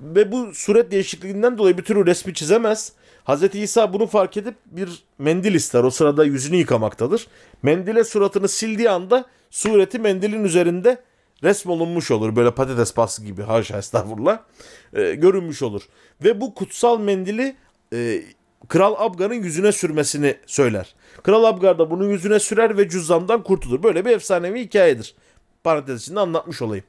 Ve 0.00 0.32
bu 0.32 0.54
suret 0.54 0.90
değişikliğinden 0.90 1.58
dolayı 1.58 1.78
bir 1.78 1.82
türlü 1.82 2.06
resmi 2.06 2.34
çizemez. 2.34 2.92
Hz. 3.28 3.54
İsa 3.54 3.92
bunu 3.92 4.06
fark 4.06 4.36
edip 4.36 4.54
bir 4.66 5.02
mendil 5.18 5.54
ister. 5.54 5.84
O 5.84 5.90
sırada 5.90 6.24
yüzünü 6.24 6.56
yıkamaktadır. 6.56 7.26
Mendile 7.62 8.04
suratını 8.04 8.48
sildiği 8.48 8.90
anda 8.90 9.24
sureti 9.50 9.98
mendilin 9.98 10.44
üzerinde 10.44 10.98
resmolunmuş 11.44 12.10
olur. 12.10 12.36
Böyle 12.36 12.50
patates 12.50 12.94
pastı 12.94 13.24
gibi 13.24 13.42
haşa 13.42 13.78
estağfurullah 13.78 14.38
e, 14.94 15.14
görünmüş 15.14 15.62
olur. 15.62 15.82
Ve 16.24 16.40
bu 16.40 16.54
kutsal 16.54 17.00
mendili 17.00 17.56
e, 17.92 18.22
Kral 18.68 18.94
Abgar'ın 18.98 19.34
yüzüne 19.34 19.72
sürmesini 19.72 20.36
söyler. 20.46 20.94
Kral 21.22 21.44
Abgar 21.44 21.78
da 21.78 21.90
bunu 21.90 22.10
yüzüne 22.10 22.38
sürer 22.38 22.78
ve 22.78 22.88
cüzzamdan 22.88 23.42
kurtulur. 23.42 23.82
Böyle 23.82 24.04
bir 24.04 24.10
efsanevi 24.10 24.60
hikayedir. 24.60 25.14
Parantez 25.64 26.02
içinde 26.02 26.20
anlatmış 26.20 26.62
olayım. 26.62 26.84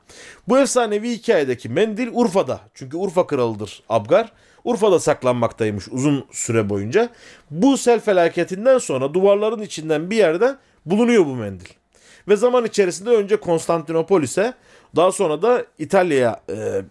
Bu 0.47 0.59
efsanevi 0.59 1.11
hikayedeki 1.11 1.69
mendil 1.69 2.09
Urfa'da. 2.13 2.59
Çünkü 2.73 2.97
Urfa 2.97 3.27
kralıdır 3.27 3.83
Abgar. 3.89 4.31
Urfa'da 4.63 4.99
saklanmaktaymış 4.99 5.87
uzun 5.91 6.25
süre 6.31 6.69
boyunca. 6.69 7.09
Bu 7.51 7.77
sel 7.77 7.99
felaketinden 7.99 8.77
sonra 8.77 9.13
duvarların 9.13 9.61
içinden 9.61 10.09
bir 10.09 10.17
yerden 10.17 10.57
bulunuyor 10.85 11.25
bu 11.25 11.35
mendil. 11.35 11.69
Ve 12.27 12.35
zaman 12.35 12.65
içerisinde 12.65 13.09
önce 13.09 13.35
Konstantinopolis'e 13.35 14.53
daha 14.95 15.11
sonra 15.11 15.41
da 15.41 15.65
İtalya'ya 15.79 16.41
e, 16.49 16.81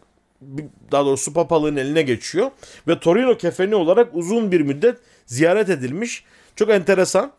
daha 0.93 1.05
doğrusu 1.05 1.33
papalığın 1.33 1.77
eline 1.77 2.03
geçiyor. 2.03 2.51
Ve 2.89 3.01
Torino 3.01 3.37
kefeni 3.37 3.75
olarak 3.75 4.09
uzun 4.13 4.53
bir 4.53 4.61
müddet 4.61 4.99
ziyaret 5.27 5.69
edilmiş. 5.69 6.25
Çok 6.57 6.71
enteresan. 6.71 7.33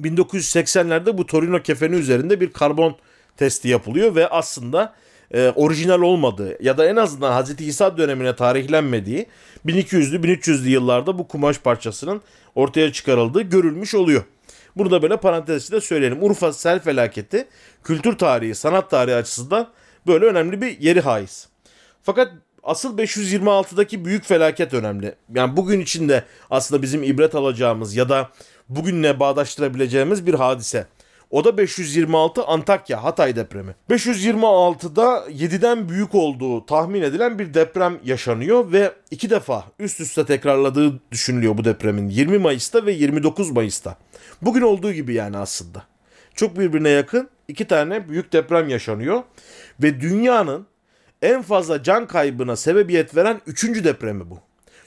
1980'lerde 0.00 1.18
bu 1.18 1.26
Torino 1.26 1.62
kefeni 1.62 1.96
üzerinde 1.96 2.40
bir 2.40 2.52
karbon 2.52 2.96
testi 3.36 3.68
yapılıyor 3.68 4.14
ve 4.14 4.28
aslında 4.28 4.94
e, 5.34 5.52
orijinal 5.56 6.00
olmadığı 6.00 6.64
ya 6.64 6.78
da 6.78 6.86
en 6.86 6.96
azından 6.96 7.42
Hz. 7.42 7.60
İsa 7.60 7.98
dönemine 7.98 8.36
tarihlenmediği 8.36 9.26
1200'lü 9.66 10.22
1300'lü 10.22 10.68
yıllarda 10.68 11.18
bu 11.18 11.28
kumaş 11.28 11.58
parçasının 11.58 12.20
ortaya 12.54 12.92
çıkarıldığı 12.92 13.42
görülmüş 13.42 13.94
oluyor. 13.94 14.22
Bunu 14.76 14.90
da 14.90 15.02
böyle 15.02 15.16
parantez 15.16 15.62
içinde 15.62 15.80
söyleyelim. 15.80 16.22
Urfa 16.22 16.52
sel 16.52 16.80
felaketi 16.80 17.48
kültür 17.84 18.18
tarihi, 18.18 18.54
sanat 18.54 18.90
tarihi 18.90 19.16
açısından 19.16 19.68
böyle 20.06 20.24
önemli 20.24 20.62
bir 20.62 20.80
yeri 20.80 21.00
haiz. 21.00 21.48
Fakat 22.02 22.32
asıl 22.62 22.98
526'daki 22.98 24.04
büyük 24.04 24.24
felaket 24.24 24.74
önemli. 24.74 25.14
Yani 25.34 25.56
bugün 25.56 25.80
içinde 25.80 26.24
aslında 26.50 26.82
bizim 26.82 27.02
ibret 27.02 27.34
alacağımız 27.34 27.96
ya 27.96 28.08
da 28.08 28.30
bugünle 28.68 29.20
bağdaştırabileceğimiz 29.20 30.26
bir 30.26 30.34
hadise. 30.34 30.86
O 31.30 31.44
da 31.44 31.58
526 31.58 32.44
Antakya 32.44 33.04
Hatay 33.04 33.36
depremi. 33.36 33.74
526'da 33.90 35.24
7'den 35.30 35.88
büyük 35.88 36.14
olduğu 36.14 36.66
tahmin 36.66 37.02
edilen 37.02 37.38
bir 37.38 37.54
deprem 37.54 37.98
yaşanıyor 38.04 38.72
ve 38.72 38.92
iki 39.10 39.30
defa 39.30 39.64
üst 39.78 40.00
üste 40.00 40.26
tekrarladığı 40.26 41.00
düşünülüyor 41.12 41.58
bu 41.58 41.64
depremin. 41.64 42.08
20 42.08 42.38
Mayıs'ta 42.38 42.86
ve 42.86 42.92
29 42.92 43.50
Mayıs'ta. 43.50 43.96
Bugün 44.42 44.60
olduğu 44.60 44.92
gibi 44.92 45.14
yani 45.14 45.36
aslında. 45.36 45.82
Çok 46.34 46.58
birbirine 46.58 46.88
yakın 46.88 47.30
iki 47.48 47.64
tane 47.64 48.08
büyük 48.08 48.32
deprem 48.32 48.68
yaşanıyor 48.68 49.22
ve 49.82 50.00
dünyanın 50.00 50.66
en 51.22 51.42
fazla 51.42 51.82
can 51.82 52.06
kaybına 52.06 52.56
sebebiyet 52.56 53.16
veren 53.16 53.40
üçüncü 53.46 53.84
depremi 53.84 54.30
bu. 54.30 54.40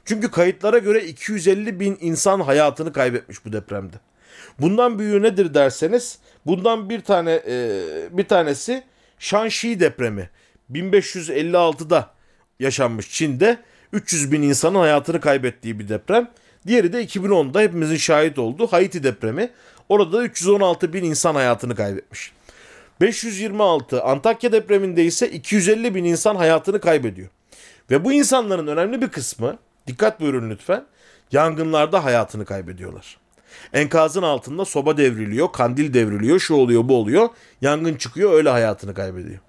Çünkü 0.05 0.31
kayıtlara 0.31 0.77
göre 0.77 1.05
250 1.05 1.79
bin 1.79 1.97
insan 2.01 2.39
hayatını 2.39 2.93
kaybetmiş 2.93 3.45
bu 3.45 3.53
depremde. 3.53 3.95
Bundan 4.59 4.99
büyüğü 4.99 5.21
nedir 5.21 5.53
derseniz 5.53 6.19
bundan 6.45 6.89
bir 6.89 7.01
tane 7.01 7.41
e, 7.47 7.81
bir 8.11 8.27
tanesi 8.27 8.83
Shanxi 9.19 9.79
depremi. 9.79 10.29
1556'da 10.71 12.11
yaşanmış 12.59 13.11
Çin'de 13.11 13.57
300 13.93 14.31
bin 14.31 14.41
insanın 14.41 14.79
hayatını 14.79 15.21
kaybettiği 15.21 15.79
bir 15.79 15.89
deprem. 15.89 16.31
Diğeri 16.67 16.93
de 16.93 17.03
2010'da 17.03 17.61
hepimizin 17.61 17.97
şahit 17.97 18.39
olduğu 18.39 18.67
Haiti 18.67 19.03
depremi. 19.03 19.51
Orada 19.89 20.17
da 20.17 20.23
316 20.23 20.93
bin 20.93 21.03
insan 21.03 21.35
hayatını 21.35 21.75
kaybetmiş. 21.75 22.31
526 23.01 24.03
Antakya 24.03 24.51
depreminde 24.51 25.03
ise 25.03 25.29
250 25.29 25.95
bin 25.95 26.03
insan 26.03 26.35
hayatını 26.35 26.81
kaybediyor. 26.81 27.29
Ve 27.91 28.05
bu 28.05 28.13
insanların 28.13 28.67
önemli 28.67 29.01
bir 29.01 29.07
kısmı 29.07 29.57
dikkat 29.87 30.19
buyurun 30.19 30.49
lütfen 30.49 30.85
yangınlarda 31.31 32.03
hayatını 32.03 32.45
kaybediyorlar. 32.45 33.17
Enkazın 33.73 34.21
altında 34.21 34.65
soba 34.65 34.97
devriliyor, 34.97 35.51
kandil 35.51 35.93
devriliyor, 35.93 36.39
şu 36.39 36.53
oluyor 36.53 36.89
bu 36.89 36.95
oluyor. 36.95 37.29
Yangın 37.61 37.95
çıkıyor 37.95 38.33
öyle 38.33 38.49
hayatını 38.49 38.93
kaybediyor. 38.93 39.39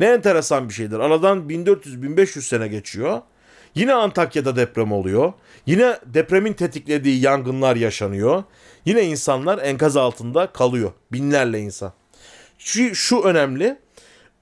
Ne 0.00 0.06
enteresan 0.06 0.68
bir 0.68 0.74
şeydir. 0.74 0.98
Aradan 0.98 1.38
1400-1500 1.38 2.40
sene 2.40 2.68
geçiyor. 2.68 3.20
Yine 3.74 3.94
Antakya'da 3.94 4.56
deprem 4.56 4.92
oluyor. 4.92 5.32
Yine 5.66 5.98
depremin 6.06 6.52
tetiklediği 6.52 7.20
yangınlar 7.20 7.76
yaşanıyor. 7.76 8.44
Yine 8.84 9.02
insanlar 9.02 9.58
enkaz 9.58 9.96
altında 9.96 10.46
kalıyor. 10.46 10.92
Binlerle 11.12 11.60
insan. 11.60 11.92
Şu, 12.58 12.94
şu 12.94 13.20
önemli. 13.20 13.78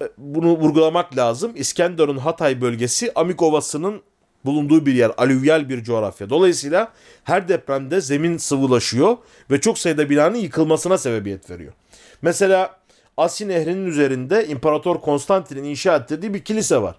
E, 0.02 0.08
bunu 0.18 0.58
vurgulamak 0.58 1.16
lazım. 1.16 1.52
İskenderun 1.54 2.16
Hatay 2.16 2.60
bölgesi 2.60 3.12
Amik 3.14 3.42
Ovası'nın 3.42 4.02
bulunduğu 4.44 4.86
bir 4.86 4.94
yer, 4.94 5.12
alüvyal 5.16 5.68
bir 5.68 5.82
coğrafya. 5.82 6.30
Dolayısıyla 6.30 6.92
her 7.24 7.48
depremde 7.48 8.00
zemin 8.00 8.36
sıvılaşıyor 8.36 9.16
ve 9.50 9.60
çok 9.60 9.78
sayıda 9.78 10.10
binanın 10.10 10.36
yıkılmasına 10.36 10.98
sebebiyet 10.98 11.50
veriyor. 11.50 11.72
Mesela 12.22 12.80
Asi 13.16 13.48
Nehri'nin 13.48 13.86
üzerinde 13.86 14.46
İmparator 14.46 15.00
Konstantin'in 15.00 15.64
inşa 15.64 15.96
ettiği 15.96 16.34
bir 16.34 16.44
kilise 16.44 16.82
var. 16.82 16.96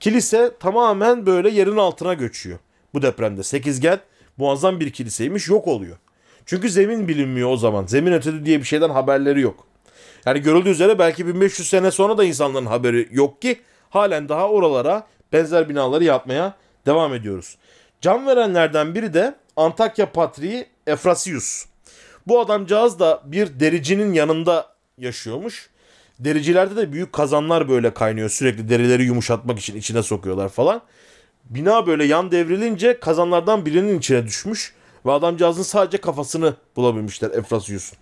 Kilise 0.00 0.50
tamamen 0.60 1.26
böyle 1.26 1.50
yerin 1.50 1.76
altına 1.76 2.14
göçüyor 2.14 2.58
bu 2.94 3.02
depremde. 3.02 3.42
Sekizgen 3.42 4.00
muazzam 4.36 4.80
bir 4.80 4.92
kiliseymiş 4.92 5.48
yok 5.48 5.68
oluyor. 5.68 5.96
Çünkü 6.46 6.70
zemin 6.70 7.08
bilinmiyor 7.08 7.50
o 7.50 7.56
zaman. 7.56 7.86
Zemin 7.86 8.12
ötedi 8.12 8.44
diye 8.46 8.58
bir 8.58 8.64
şeyden 8.64 8.90
haberleri 8.90 9.40
yok. 9.40 9.66
Yani 10.26 10.40
görüldüğü 10.40 10.68
üzere 10.68 10.98
belki 10.98 11.26
1500 11.26 11.68
sene 11.68 11.90
sonra 11.90 12.18
da 12.18 12.24
insanların 12.24 12.66
haberi 12.66 13.08
yok 13.10 13.42
ki 13.42 13.60
halen 13.90 14.28
daha 14.28 14.48
oralara 14.48 15.06
benzer 15.32 15.68
binaları 15.68 16.04
yapmaya 16.04 16.54
devam 16.86 17.14
ediyoruz. 17.14 17.56
Can 18.00 18.26
verenlerden 18.26 18.94
biri 18.94 19.14
de 19.14 19.34
Antakya 19.56 20.12
Patriği 20.12 20.66
Efrasius. 20.86 21.64
Bu 22.26 22.40
adamcağız 22.40 22.98
da 22.98 23.22
bir 23.24 23.60
dericinin 23.60 24.12
yanında 24.12 24.74
yaşıyormuş. 24.98 25.70
Dericilerde 26.20 26.76
de 26.76 26.92
büyük 26.92 27.12
kazanlar 27.12 27.68
böyle 27.68 27.94
kaynıyor. 27.94 28.28
Sürekli 28.28 28.68
derileri 28.68 29.02
yumuşatmak 29.02 29.58
için 29.58 29.76
içine 29.76 30.02
sokuyorlar 30.02 30.48
falan. 30.48 30.82
Bina 31.44 31.86
böyle 31.86 32.04
yan 32.04 32.30
devrilince 32.30 33.00
kazanlardan 33.00 33.66
birinin 33.66 33.98
içine 33.98 34.26
düşmüş. 34.26 34.74
Ve 35.06 35.12
adamcağızın 35.12 35.62
sadece 35.62 35.98
kafasını 35.98 36.54
bulabilmişler 36.76 37.30
Efrasius'un. 37.30 37.98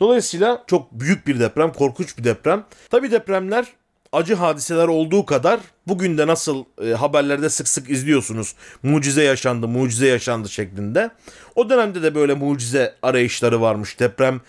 Dolayısıyla 0.00 0.64
çok 0.66 0.92
büyük 0.92 1.26
bir 1.26 1.40
deprem, 1.40 1.72
korkunç 1.72 2.18
bir 2.18 2.24
deprem. 2.24 2.64
Tabi 2.90 3.10
depremler 3.10 3.66
acı 4.12 4.34
hadiseler 4.34 4.88
olduğu 4.88 5.26
kadar 5.26 5.60
bugün 5.88 6.18
de 6.18 6.26
nasıl 6.26 6.64
e, 6.84 6.90
haberlerde 6.92 7.50
sık 7.50 7.68
sık 7.68 7.90
izliyorsunuz. 7.90 8.54
Mucize 8.82 9.22
yaşandı, 9.22 9.68
mucize 9.68 10.06
yaşandı 10.06 10.48
şeklinde. 10.48 11.10
O 11.54 11.70
dönemde 11.70 12.02
de 12.02 12.14
böyle 12.14 12.34
mucize 12.34 12.94
arayışları 13.02 13.60
varmış 13.60 14.00
deprem 14.00 14.40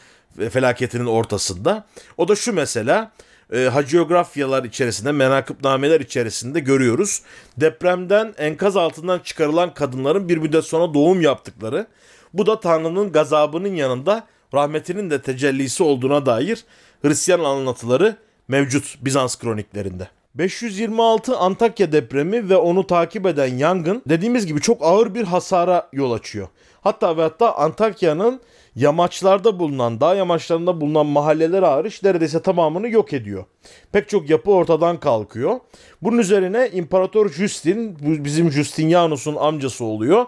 felaketinin 0.49 1.05
ortasında. 1.05 1.85
O 2.17 2.27
da 2.27 2.35
şu 2.35 2.53
mesela 2.53 3.11
e, 3.53 3.63
hagiografyalar 3.65 4.63
içerisinde, 4.63 5.11
menakıbnameler 5.11 5.99
içerisinde 5.99 6.59
görüyoruz. 6.59 7.21
Depremden 7.57 8.33
enkaz 8.37 8.77
altından 8.77 9.19
çıkarılan 9.19 9.73
kadınların 9.73 10.29
bir 10.29 10.37
müddet 10.37 10.65
sonra 10.65 10.93
doğum 10.93 11.21
yaptıkları. 11.21 11.87
Bu 12.33 12.45
da 12.45 12.59
Tanrı'nın 12.59 13.11
gazabının 13.11 13.75
yanında 13.75 14.27
rahmetinin 14.53 15.09
de 15.09 15.21
tecellisi 15.21 15.83
olduğuna 15.83 16.25
dair 16.25 16.65
Hristiyan 17.01 17.39
anlatıları 17.39 18.15
mevcut 18.47 18.97
Bizans 19.01 19.39
kroniklerinde. 19.39 20.07
526 20.35 21.37
Antakya 21.37 21.91
depremi 21.91 22.49
ve 22.49 22.57
onu 22.57 22.87
takip 22.87 23.25
eden 23.25 23.57
yangın 23.57 24.01
dediğimiz 24.09 24.45
gibi 24.45 24.61
çok 24.61 24.81
ağır 24.81 25.15
bir 25.15 25.23
hasara 25.23 25.89
yol 25.93 26.11
açıyor. 26.11 26.47
Hatta 26.81 27.17
ve 27.17 27.21
hatta 27.21 27.55
Antakya'nın 27.55 28.41
yamaçlarda 28.75 29.59
bulunan, 29.59 30.01
dağ 30.01 30.15
yamaçlarında 30.15 30.81
bulunan 30.81 31.05
mahalleler 31.05 31.63
hariç 31.63 32.03
neredeyse 32.03 32.41
tamamını 32.41 32.89
yok 32.89 33.13
ediyor. 33.13 33.45
Pek 33.91 34.09
çok 34.09 34.29
yapı 34.29 34.51
ortadan 34.51 34.99
kalkıyor. 34.99 35.59
Bunun 36.01 36.17
üzerine 36.17 36.69
İmparator 36.73 37.29
Justin, 37.29 37.97
bizim 38.01 38.51
Justinianus'un 38.51 39.35
amcası 39.35 39.85
oluyor. 39.85 40.25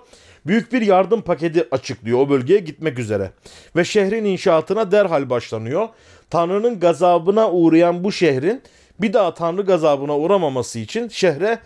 Büyük 0.47 0.73
bir 0.73 0.81
yardım 0.81 1.21
paketi 1.21 1.67
açıklıyor 1.71 2.19
o 2.19 2.29
bölgeye 2.29 2.59
gitmek 2.59 2.99
üzere. 2.99 3.31
Ve 3.75 3.85
şehrin 3.85 4.25
inşaatına 4.25 4.91
derhal 4.91 5.29
başlanıyor. 5.29 5.89
Tanrı'nın 6.29 6.79
gazabına 6.79 7.51
uğrayan 7.51 8.03
bu 8.03 8.11
şehrin 8.11 8.61
bir 9.01 9.13
daha 9.13 9.33
Tanrı 9.33 9.61
gazabına 9.61 10.17
uğramaması 10.17 10.79
için 10.79 11.07
şehre 11.07 11.59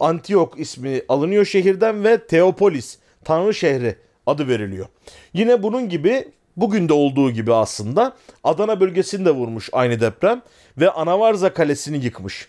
Antiyok 0.00 0.60
ismi 0.60 1.02
alınıyor 1.08 1.44
şehirden 1.44 2.04
ve 2.04 2.26
Teopolis 2.26 2.98
Tanrı 3.24 3.54
şehri 3.54 3.96
adı 4.26 4.48
veriliyor. 4.48 4.86
Yine 5.34 5.62
bunun 5.62 5.88
gibi 5.88 6.28
bugün 6.56 6.88
de 6.88 6.92
olduğu 6.92 7.30
gibi 7.30 7.54
aslında 7.54 8.16
Adana 8.44 8.80
bölgesini 8.80 9.24
de 9.24 9.30
vurmuş 9.30 9.68
aynı 9.72 10.00
deprem 10.00 10.42
ve 10.78 10.90
Anavarza 10.90 11.54
Kalesi'ni 11.54 12.04
yıkmış. 12.04 12.48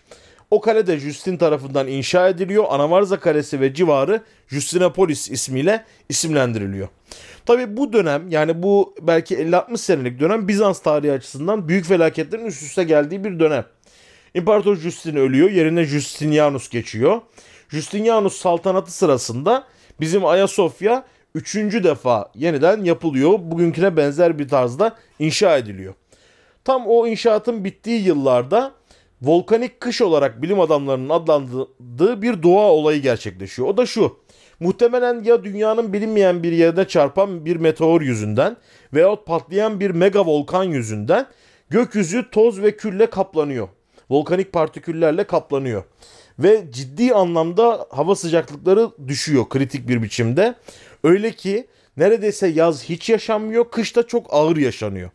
O 0.50 0.60
kale 0.60 0.86
de 0.86 0.98
Justin 0.98 1.36
tarafından 1.36 1.88
inşa 1.88 2.28
ediliyor. 2.28 2.64
Anavarza 2.68 3.20
Kalesi 3.20 3.60
ve 3.60 3.74
civarı 3.74 4.22
Justinopolis 4.48 5.30
ismiyle 5.30 5.84
isimlendiriliyor. 6.08 6.88
Tabi 7.46 7.76
bu 7.76 7.92
dönem 7.92 8.28
yani 8.28 8.62
bu 8.62 8.94
belki 9.02 9.36
50-60 9.36 9.78
senelik 9.78 10.20
dönem 10.20 10.48
Bizans 10.48 10.80
tarihi 10.80 11.12
açısından 11.12 11.68
büyük 11.68 11.86
felaketlerin 11.86 12.44
üst 12.46 12.62
üste 12.62 12.84
geldiği 12.84 13.24
bir 13.24 13.40
dönem. 13.40 13.64
İmparator 14.34 14.76
Justin 14.76 15.16
ölüyor. 15.16 15.50
Yerine 15.50 15.84
Justinianus 15.84 16.68
geçiyor. 16.68 17.20
Justinianus 17.68 18.36
saltanatı 18.36 18.92
sırasında 18.92 19.64
bizim 20.00 20.26
Ayasofya 20.26 21.04
üçüncü 21.36 21.84
defa 21.84 22.30
yeniden 22.34 22.84
yapılıyor. 22.84 23.38
Bugünküne 23.42 23.96
benzer 23.96 24.38
bir 24.38 24.48
tarzda 24.48 24.96
inşa 25.18 25.56
ediliyor. 25.56 25.94
Tam 26.64 26.86
o 26.86 27.06
inşaatın 27.06 27.64
bittiği 27.64 28.02
yıllarda 28.02 28.72
volkanik 29.22 29.80
kış 29.80 30.02
olarak 30.02 30.42
bilim 30.42 30.60
adamlarının 30.60 31.08
adlandırdığı 31.08 32.22
bir 32.22 32.42
doğa 32.42 32.70
olayı 32.70 33.02
gerçekleşiyor. 33.02 33.68
O 33.68 33.76
da 33.76 33.86
şu. 33.86 34.16
Muhtemelen 34.60 35.24
ya 35.24 35.44
dünyanın 35.44 35.92
bilinmeyen 35.92 36.42
bir 36.42 36.52
yerine 36.52 36.88
çarpan 36.88 37.44
bir 37.44 37.56
meteor 37.56 38.00
yüzünden 38.00 38.56
veyahut 38.94 39.26
patlayan 39.26 39.80
bir 39.80 39.90
mega 39.90 40.26
volkan 40.26 40.64
yüzünden 40.64 41.26
gökyüzü 41.70 42.30
toz 42.30 42.62
ve 42.62 42.76
külle 42.76 43.06
kaplanıyor. 43.06 43.68
Volkanik 44.10 44.52
partiküllerle 44.52 45.24
kaplanıyor. 45.24 45.84
Ve 46.38 46.64
ciddi 46.70 47.14
anlamda 47.14 47.86
hava 47.90 48.14
sıcaklıkları 48.14 48.90
düşüyor 49.08 49.48
kritik 49.48 49.88
bir 49.88 50.02
biçimde. 50.02 50.54
Öyle 51.04 51.32
ki 51.32 51.66
neredeyse 51.96 52.46
yaz 52.48 52.84
hiç 52.84 53.08
yaşanmıyor, 53.08 53.70
kışta 53.70 54.06
çok 54.06 54.26
ağır 54.30 54.56
yaşanıyor. 54.56 55.10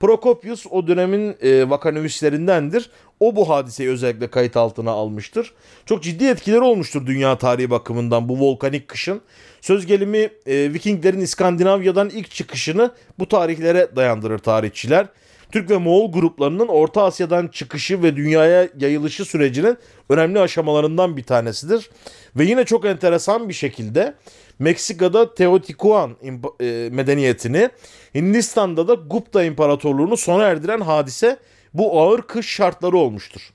Prokopius 0.00 0.66
o 0.70 0.86
dönemin 0.86 1.36
e, 1.42 1.70
vakanüvislerindendir. 1.70 2.90
O 3.20 3.36
bu 3.36 3.48
hadiseyi 3.48 3.90
özellikle 3.90 4.30
kayıt 4.30 4.56
altına 4.56 4.90
almıştır. 4.90 5.52
Çok 5.86 6.02
ciddi 6.02 6.24
etkileri 6.24 6.60
olmuştur 6.60 7.06
dünya 7.06 7.38
tarihi 7.38 7.70
bakımından 7.70 8.28
bu 8.28 8.40
volkanik 8.40 8.88
kışın. 8.88 9.20
Söz 9.60 9.86
gelimi 9.86 10.30
e, 10.46 10.72
Vikinglerin 10.72 11.20
İskandinavya'dan 11.20 12.10
ilk 12.10 12.30
çıkışını 12.30 12.90
bu 13.18 13.28
tarihlere 13.28 13.88
dayandırır 13.96 14.38
tarihçiler. 14.38 15.06
Türk 15.52 15.70
ve 15.70 15.76
Moğol 15.76 16.12
gruplarının 16.12 16.68
Orta 16.68 17.02
Asya'dan 17.02 17.48
çıkışı 17.48 18.02
ve 18.02 18.16
dünyaya 18.16 18.68
yayılışı 18.80 19.24
sürecinin 19.24 19.78
önemli 20.08 20.40
aşamalarından 20.40 21.16
bir 21.16 21.22
tanesidir. 21.22 21.90
Ve 22.36 22.44
yine 22.44 22.64
çok 22.64 22.84
enteresan 22.84 23.48
bir 23.48 23.54
şekilde 23.54 24.14
Meksika'da 24.58 25.34
Teotihuacan 25.34 26.16
e, 26.60 26.88
medeniyetini, 26.92 27.70
Hindistan'da 28.14 28.88
da 28.88 28.94
Gupta 28.94 29.44
İmparatorluğunu 29.44 30.16
sona 30.16 30.44
erdiren 30.44 30.80
hadise 30.80 31.36
bu 31.74 32.00
ağır 32.00 32.22
kış 32.22 32.46
şartları 32.46 32.96
olmuştur. 32.96 33.52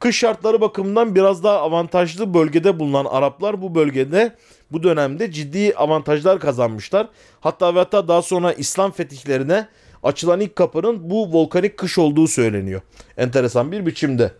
Kış 0.00 0.18
şartları 0.18 0.60
bakımından 0.60 1.14
biraz 1.14 1.44
daha 1.44 1.60
avantajlı 1.60 2.34
bölgede 2.34 2.78
bulunan 2.78 3.04
Araplar 3.04 3.62
bu 3.62 3.74
bölgede 3.74 4.36
bu 4.72 4.82
dönemde 4.82 5.32
ciddi 5.32 5.74
avantajlar 5.74 6.40
kazanmışlar. 6.40 7.08
Hatta 7.40 7.74
ve 7.74 7.78
hatta 7.78 8.08
daha 8.08 8.22
sonra 8.22 8.52
İslam 8.52 8.92
fetihlerine 8.92 9.68
açılan 10.06 10.40
ilk 10.40 10.56
kapının 10.56 11.10
bu 11.10 11.32
volkanik 11.32 11.76
kış 11.76 11.98
olduğu 11.98 12.28
söyleniyor. 12.28 12.80
Enteresan 13.16 13.72
bir 13.72 13.86
biçimde. 13.86 14.32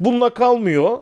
Bununla 0.00 0.34
kalmıyor. 0.34 0.98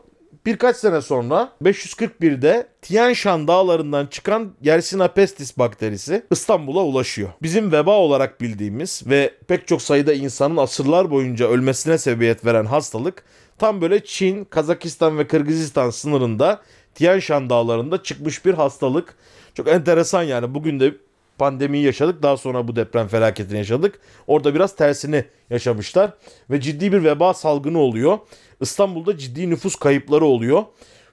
Birkaç 0.46 0.76
sene 0.76 1.00
sonra 1.00 1.52
541'de 1.62 2.66
Tian 2.82 3.12
Shan 3.12 3.48
dağlarından 3.48 4.06
çıkan 4.06 4.52
Yersina 4.62 5.08
pestis 5.08 5.58
bakterisi 5.58 6.22
İstanbul'a 6.30 6.84
ulaşıyor. 6.84 7.28
Bizim 7.42 7.72
veba 7.72 7.90
olarak 7.90 8.40
bildiğimiz 8.40 9.02
ve 9.06 9.34
pek 9.48 9.66
çok 9.66 9.82
sayıda 9.82 10.12
insanın 10.12 10.56
asırlar 10.56 11.10
boyunca 11.10 11.48
ölmesine 11.48 11.98
sebebiyet 11.98 12.44
veren 12.44 12.64
hastalık 12.64 13.24
tam 13.58 13.80
böyle 13.80 14.04
Çin, 14.04 14.44
Kazakistan 14.44 15.18
ve 15.18 15.26
Kırgızistan 15.26 15.90
sınırında 15.90 16.60
Tian 16.94 17.18
Shan 17.18 17.50
dağlarında 17.50 18.02
çıkmış 18.02 18.44
bir 18.44 18.54
hastalık. 18.54 19.16
Çok 19.54 19.68
enteresan 19.68 20.22
yani 20.22 20.54
bugün 20.54 20.80
de 20.80 20.94
pandemiyi 21.38 21.84
yaşadık. 21.84 22.22
Daha 22.22 22.36
sonra 22.36 22.68
bu 22.68 22.76
deprem 22.76 23.08
felaketini 23.08 23.58
yaşadık. 23.58 24.00
Orada 24.26 24.54
biraz 24.54 24.76
tersini 24.76 25.24
yaşamışlar. 25.50 26.12
Ve 26.50 26.60
ciddi 26.60 26.92
bir 26.92 27.04
veba 27.04 27.34
salgını 27.34 27.78
oluyor. 27.78 28.18
İstanbul'da 28.60 29.18
ciddi 29.18 29.50
nüfus 29.50 29.76
kayıpları 29.76 30.24
oluyor. 30.24 30.64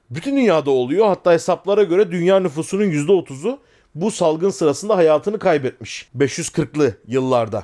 Bütün 0.10 0.36
dünyada 0.38 0.72
oluyor. 0.72 1.08
Hatta 1.08 1.34
hesaplara 1.34 1.84
göre 1.84 2.12
dünya 2.12 2.40
nüfusunun 2.40 2.84
%30'u 2.84 3.60
bu 3.96 4.12
salgın 4.12 4.50
sırasında 4.50 4.98
hayatını 4.98 5.40
kaybetmiş 5.40 6.10
540'lı 6.18 6.94
yıllarda. 7.08 7.64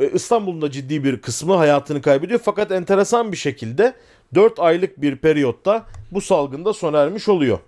E, 0.00 0.10
İstanbul'un 0.10 0.62
da 0.62 0.70
ciddi 0.70 1.04
bir 1.04 1.20
kısmı 1.20 1.54
hayatını 1.56 2.02
kaybediyor 2.02 2.40
fakat 2.44 2.72
enteresan 2.72 3.32
bir 3.32 3.36
şekilde 3.36 3.94
4 4.34 4.60
aylık 4.60 5.00
bir 5.00 5.16
periyotta 5.16 5.86
bu 6.12 6.20
salgında 6.20 6.72
sona 6.72 6.98
ermiş 6.98 7.28
oluyor. 7.28 7.58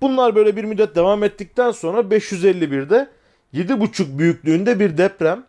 Bunlar 0.00 0.34
böyle 0.34 0.56
bir 0.56 0.64
müddet 0.64 0.96
devam 0.96 1.24
ettikten 1.24 1.70
sonra 1.70 2.00
551'de 2.00 3.08
7,5 3.54 4.18
büyüklüğünde 4.18 4.80
bir 4.80 4.98
deprem 4.98 5.44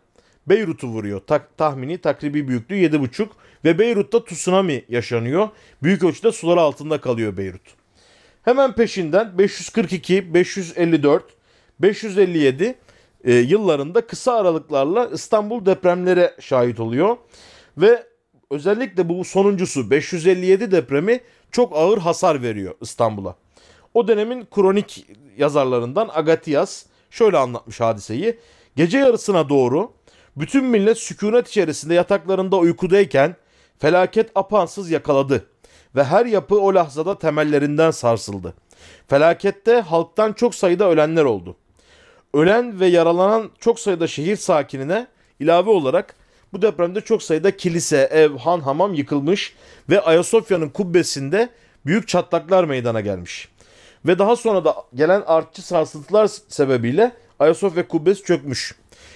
Beyrut'u 0.46 0.86
vuruyor. 0.86 1.20
Tak, 1.26 1.56
tahmini 1.56 1.98
takribi 1.98 2.48
büyüklüğü 2.48 2.74
7,5 2.74 3.28
ve 3.64 3.78
Beyrut'ta 3.78 4.24
tsunami 4.24 4.84
yaşanıyor. 4.88 5.48
Büyük 5.82 6.04
ölçüde 6.04 6.32
sular 6.32 6.56
altında 6.56 7.00
kalıyor 7.00 7.36
Beyrut. 7.36 7.74
Hemen 8.42 8.72
peşinden 8.72 9.38
542, 9.38 10.34
554, 10.34 11.24
557 11.80 12.74
e, 13.24 13.34
yıllarında 13.34 14.06
kısa 14.06 14.32
aralıklarla 14.32 15.10
İstanbul 15.14 15.66
depremlere 15.66 16.34
şahit 16.40 16.80
oluyor. 16.80 17.16
Ve 17.78 18.06
özellikle 18.50 19.08
bu 19.08 19.24
sonuncusu 19.24 19.90
557 19.90 20.70
depremi 20.70 21.20
çok 21.50 21.76
ağır 21.76 21.98
hasar 21.98 22.42
veriyor 22.42 22.74
İstanbul'a. 22.80 23.36
O 23.94 24.08
dönemin 24.08 24.46
kronik 24.54 25.06
yazarlarından 25.38 26.10
Agatias 26.14 26.86
şöyle 27.16 27.38
anlatmış 27.38 27.80
hadiseyi. 27.80 28.38
Gece 28.76 28.98
yarısına 28.98 29.48
doğru 29.48 29.92
bütün 30.36 30.64
millet 30.64 30.98
sükunet 30.98 31.48
içerisinde 31.48 31.94
yataklarında 31.94 32.56
uykudayken 32.56 33.36
felaket 33.78 34.30
apansız 34.34 34.90
yakaladı 34.90 35.46
ve 35.96 36.04
her 36.04 36.26
yapı 36.26 36.60
o 36.60 36.74
lahzada 36.74 37.18
temellerinden 37.18 37.90
sarsıldı. 37.90 38.54
Felakette 39.08 39.80
halktan 39.80 40.32
çok 40.32 40.54
sayıda 40.54 40.90
ölenler 40.90 41.24
oldu. 41.24 41.56
Ölen 42.34 42.80
ve 42.80 42.86
yaralanan 42.86 43.50
çok 43.58 43.80
sayıda 43.80 44.06
şehir 44.06 44.36
sakinine 44.36 45.06
ilave 45.40 45.70
olarak 45.70 46.14
bu 46.52 46.62
depremde 46.62 47.00
çok 47.00 47.22
sayıda 47.22 47.56
kilise, 47.56 48.08
ev, 48.12 48.36
han, 48.36 48.60
hamam 48.60 48.94
yıkılmış 48.94 49.54
ve 49.90 50.00
Ayasofya'nın 50.00 50.68
kubbesinde 50.68 51.48
büyük 51.86 52.08
çatlaklar 52.08 52.64
meydana 52.64 53.00
gelmiş. 53.00 53.48
Ve 54.06 54.18
daha 54.18 54.36
sonra 54.36 54.64
da 54.64 54.74
gelen 54.94 55.22
artçı 55.26 55.62
sarsıntılar 55.66 56.30
sebebiyle 56.48 57.12
Ayasofya 57.38 57.88
kubbesi 57.88 58.22
çökmüş. 58.22 58.74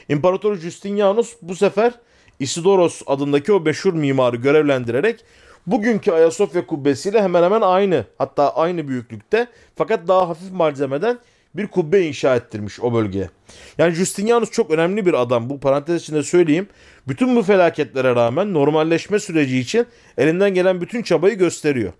İmparator 0.08 0.56
Justinianus 0.56 1.36
bu 1.42 1.56
sefer 1.56 1.92
Isidoros 2.38 3.02
adındaki 3.06 3.52
o 3.52 3.60
meşhur 3.60 3.94
mimarı 3.94 4.36
görevlendirerek 4.36 5.24
bugünkü 5.66 6.12
Ayasofya 6.12 6.66
kubbesiyle 6.66 7.22
hemen 7.22 7.42
hemen 7.42 7.60
aynı 7.60 8.04
hatta 8.18 8.54
aynı 8.54 8.88
büyüklükte 8.88 9.46
fakat 9.76 10.08
daha 10.08 10.28
hafif 10.28 10.52
malzemeden 10.52 11.18
bir 11.54 11.66
kubbe 11.66 12.00
inşa 12.00 12.36
ettirmiş 12.36 12.80
o 12.80 12.94
bölgeye. 12.94 13.30
Yani 13.78 13.94
Justinianus 13.94 14.50
çok 14.50 14.70
önemli 14.70 15.06
bir 15.06 15.14
adam. 15.14 15.50
Bu 15.50 15.60
parantez 15.60 16.02
içinde 16.02 16.22
söyleyeyim. 16.22 16.68
Bütün 17.08 17.36
bu 17.36 17.42
felaketlere 17.42 18.14
rağmen 18.14 18.54
normalleşme 18.54 19.18
süreci 19.18 19.58
için 19.58 19.86
elinden 20.18 20.54
gelen 20.54 20.80
bütün 20.80 21.02
çabayı 21.02 21.38
gösteriyor. 21.38 21.92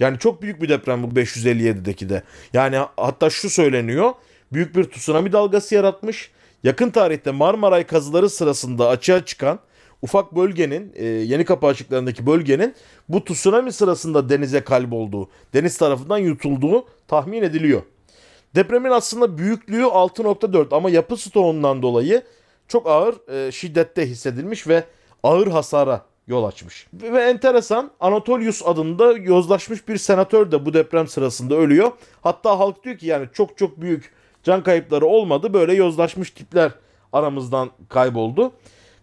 Yani 0.00 0.18
çok 0.18 0.42
büyük 0.42 0.62
bir 0.62 0.68
deprem 0.68 1.02
bu 1.02 1.06
557'deki 1.06 2.08
de. 2.08 2.22
Yani 2.52 2.78
hatta 2.96 3.30
şu 3.30 3.50
söyleniyor. 3.50 4.12
Büyük 4.52 4.76
bir 4.76 4.84
tsunami 4.84 5.32
dalgası 5.32 5.74
yaratmış. 5.74 6.30
Yakın 6.62 6.90
tarihte 6.90 7.30
Marmaray 7.30 7.84
kazıları 7.84 8.30
sırasında 8.30 8.88
açığa 8.88 9.24
çıkan 9.24 9.58
ufak 10.02 10.36
bölgenin, 10.36 10.92
e, 10.94 11.04
yeni 11.04 11.44
kapı 11.44 11.66
açıklarındaki 11.66 12.26
bölgenin 12.26 12.74
bu 13.08 13.24
tsunami 13.24 13.72
sırasında 13.72 14.28
denize 14.28 14.64
kalbolduğu, 14.64 15.28
deniz 15.54 15.78
tarafından 15.78 16.18
yutulduğu 16.18 16.86
tahmin 17.08 17.42
ediliyor. 17.42 17.82
Depremin 18.54 18.90
aslında 18.90 19.38
büyüklüğü 19.38 19.82
6.4 19.82 20.76
ama 20.76 20.90
yapı 20.90 21.16
stoğundan 21.16 21.82
dolayı 21.82 22.22
çok 22.68 22.86
ağır 22.86 23.30
e, 23.32 23.52
şiddette 23.52 24.06
hissedilmiş 24.06 24.68
ve 24.68 24.84
ağır 25.22 25.46
hasara 25.46 26.06
yol 26.26 26.44
açmış. 26.44 26.86
Ve 26.92 27.22
enteresan 27.22 27.90
Anatolius 28.00 28.62
adında 28.66 29.12
yozlaşmış 29.12 29.88
bir 29.88 29.96
senatör 29.96 30.52
de 30.52 30.66
bu 30.66 30.74
deprem 30.74 31.08
sırasında 31.08 31.54
ölüyor. 31.54 31.90
Hatta 32.20 32.58
halk 32.58 32.84
diyor 32.84 32.98
ki 32.98 33.06
yani 33.06 33.28
çok 33.32 33.58
çok 33.58 33.80
büyük 33.80 34.12
can 34.42 34.62
kayıpları 34.62 35.06
olmadı. 35.06 35.54
Böyle 35.54 35.74
yozlaşmış 35.74 36.30
tipler 36.30 36.72
aramızdan 37.12 37.70
kayboldu. 37.88 38.52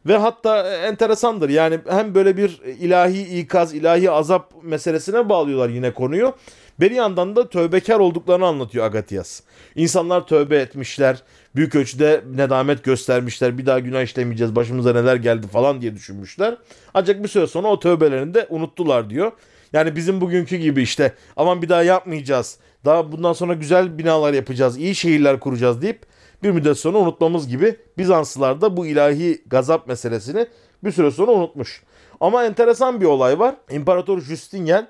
Ve 0.05 0.17
hatta 0.17 0.75
enteresandır 0.75 1.49
yani 1.49 1.79
hem 1.89 2.15
böyle 2.15 2.37
bir 2.37 2.61
ilahi 2.79 3.39
ikaz, 3.39 3.73
ilahi 3.73 4.11
azap 4.11 4.53
meselesine 4.63 5.29
bağlıyorlar 5.29 5.69
yine 5.69 5.93
konuyu. 5.93 6.33
Bir 6.79 6.91
yandan 6.91 7.35
da 7.35 7.49
tövbekar 7.49 7.99
olduklarını 7.99 8.45
anlatıyor 8.45 8.85
Agatias. 8.85 9.41
İnsanlar 9.75 10.27
tövbe 10.27 10.57
etmişler, 10.57 11.23
büyük 11.55 11.75
ölçüde 11.75 12.23
nedamet 12.35 12.83
göstermişler, 12.83 13.57
bir 13.57 13.65
daha 13.65 13.79
günah 13.79 14.01
işlemeyeceğiz, 14.01 14.55
başımıza 14.55 14.93
neler 14.93 15.15
geldi 15.15 15.47
falan 15.47 15.81
diye 15.81 15.95
düşünmüşler. 15.95 16.57
Ancak 16.93 17.23
bir 17.23 17.27
süre 17.27 17.47
sonra 17.47 17.67
o 17.67 17.79
tövbelerini 17.79 18.33
de 18.33 18.47
unuttular 18.49 19.09
diyor. 19.09 19.31
Yani 19.73 19.95
bizim 19.95 20.21
bugünkü 20.21 20.57
gibi 20.57 20.81
işte 20.81 21.13
aman 21.35 21.61
bir 21.61 21.69
daha 21.69 21.83
yapmayacağız, 21.83 22.57
daha 22.85 23.11
bundan 23.11 23.33
sonra 23.33 23.53
güzel 23.53 23.97
binalar 23.97 24.33
yapacağız, 24.33 24.77
iyi 24.77 24.95
şehirler 24.95 25.39
kuracağız 25.39 25.81
deyip 25.81 26.05
bir 26.43 26.51
müddet 26.51 26.77
sonra 26.77 26.97
unutmamız 26.97 27.47
gibi 27.47 27.75
Bizanslılar 27.97 28.61
da 28.61 28.77
bu 28.77 28.85
ilahi 28.85 29.43
gazap 29.47 29.87
meselesini 29.87 30.47
bir 30.83 30.91
süre 30.91 31.11
sonra 31.11 31.31
unutmuş. 31.31 31.83
Ama 32.19 32.45
enteresan 32.45 33.01
bir 33.01 33.05
olay 33.05 33.39
var. 33.39 33.55
İmparator 33.71 34.21
Justinian 34.21 34.87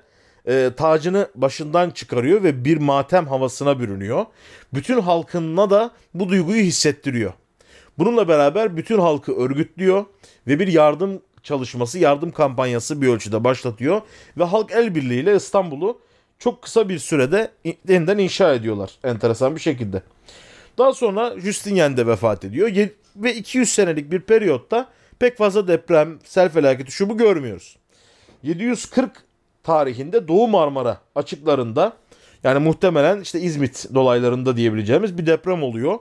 e, 0.48 0.70
tacını 0.76 1.28
başından 1.34 1.90
çıkarıyor 1.90 2.42
ve 2.42 2.64
bir 2.64 2.76
matem 2.76 3.26
havasına 3.26 3.80
bürünüyor. 3.80 4.26
Bütün 4.74 5.00
halkına 5.00 5.70
da 5.70 5.90
bu 6.14 6.28
duyguyu 6.28 6.62
hissettiriyor. 6.62 7.32
Bununla 7.98 8.28
beraber 8.28 8.76
bütün 8.76 8.98
halkı 8.98 9.36
örgütlüyor 9.36 10.04
ve 10.46 10.58
bir 10.58 10.68
yardım 10.68 11.22
çalışması, 11.42 11.98
yardım 11.98 12.30
kampanyası 12.30 13.02
bir 13.02 13.08
ölçüde 13.08 13.44
başlatıyor 13.44 14.02
ve 14.38 14.44
halk 14.44 14.72
el 14.72 14.94
birliğiyle 14.94 15.36
İstanbul'u 15.36 16.00
çok 16.38 16.62
kısa 16.62 16.88
bir 16.88 16.98
sürede 16.98 17.50
yeniden 17.88 18.18
inşa 18.18 18.54
ediyorlar 18.54 18.90
enteresan 19.04 19.56
bir 19.56 19.60
şekilde. 19.60 20.02
Daha 20.78 20.92
sonra 20.92 21.40
Justinian 21.40 21.96
de 21.96 22.06
vefat 22.06 22.44
ediyor 22.44 22.88
ve 23.16 23.34
200 23.34 23.68
senelik 23.68 24.12
bir 24.12 24.20
periyotta 24.20 24.88
pek 25.18 25.38
fazla 25.38 25.68
deprem, 25.68 26.18
sel 26.24 26.48
felaketi 26.48 26.92
şu 26.92 27.08
bu 27.08 27.18
görmüyoruz. 27.18 27.76
740 28.42 29.12
tarihinde 29.64 30.28
Doğu 30.28 30.48
Marmara 30.48 30.98
açıklarında 31.14 31.92
yani 32.44 32.58
muhtemelen 32.58 33.20
işte 33.20 33.40
İzmit 33.40 33.86
dolaylarında 33.94 34.56
diyebileceğimiz 34.56 35.18
bir 35.18 35.26
deprem 35.26 35.62
oluyor. 35.62 35.98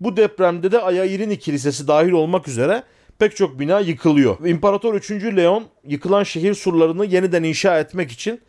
Bu 0.00 0.16
depremde 0.16 0.72
de 0.72 0.80
Ayayirini 0.80 1.38
Kilisesi 1.38 1.88
dahil 1.88 2.12
olmak 2.12 2.48
üzere 2.48 2.82
pek 3.18 3.36
çok 3.36 3.60
bina 3.60 3.80
yıkılıyor. 3.80 4.46
İmparator 4.46 4.94
3. 4.94 5.10
Leon 5.10 5.64
yıkılan 5.84 6.22
şehir 6.22 6.54
surlarını 6.54 7.06
yeniden 7.06 7.42
inşa 7.42 7.80
etmek 7.80 8.12
için 8.12 8.40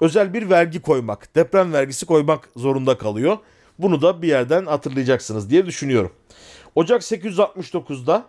özel 0.00 0.34
bir 0.34 0.50
vergi 0.50 0.82
koymak, 0.82 1.34
deprem 1.34 1.72
vergisi 1.72 2.06
koymak 2.06 2.48
zorunda 2.56 2.98
kalıyor. 2.98 3.38
Bunu 3.78 4.02
da 4.02 4.22
bir 4.22 4.28
yerden 4.28 4.66
hatırlayacaksınız 4.66 5.50
diye 5.50 5.66
düşünüyorum. 5.66 6.12
Ocak 6.74 7.02
869'da 7.02 8.24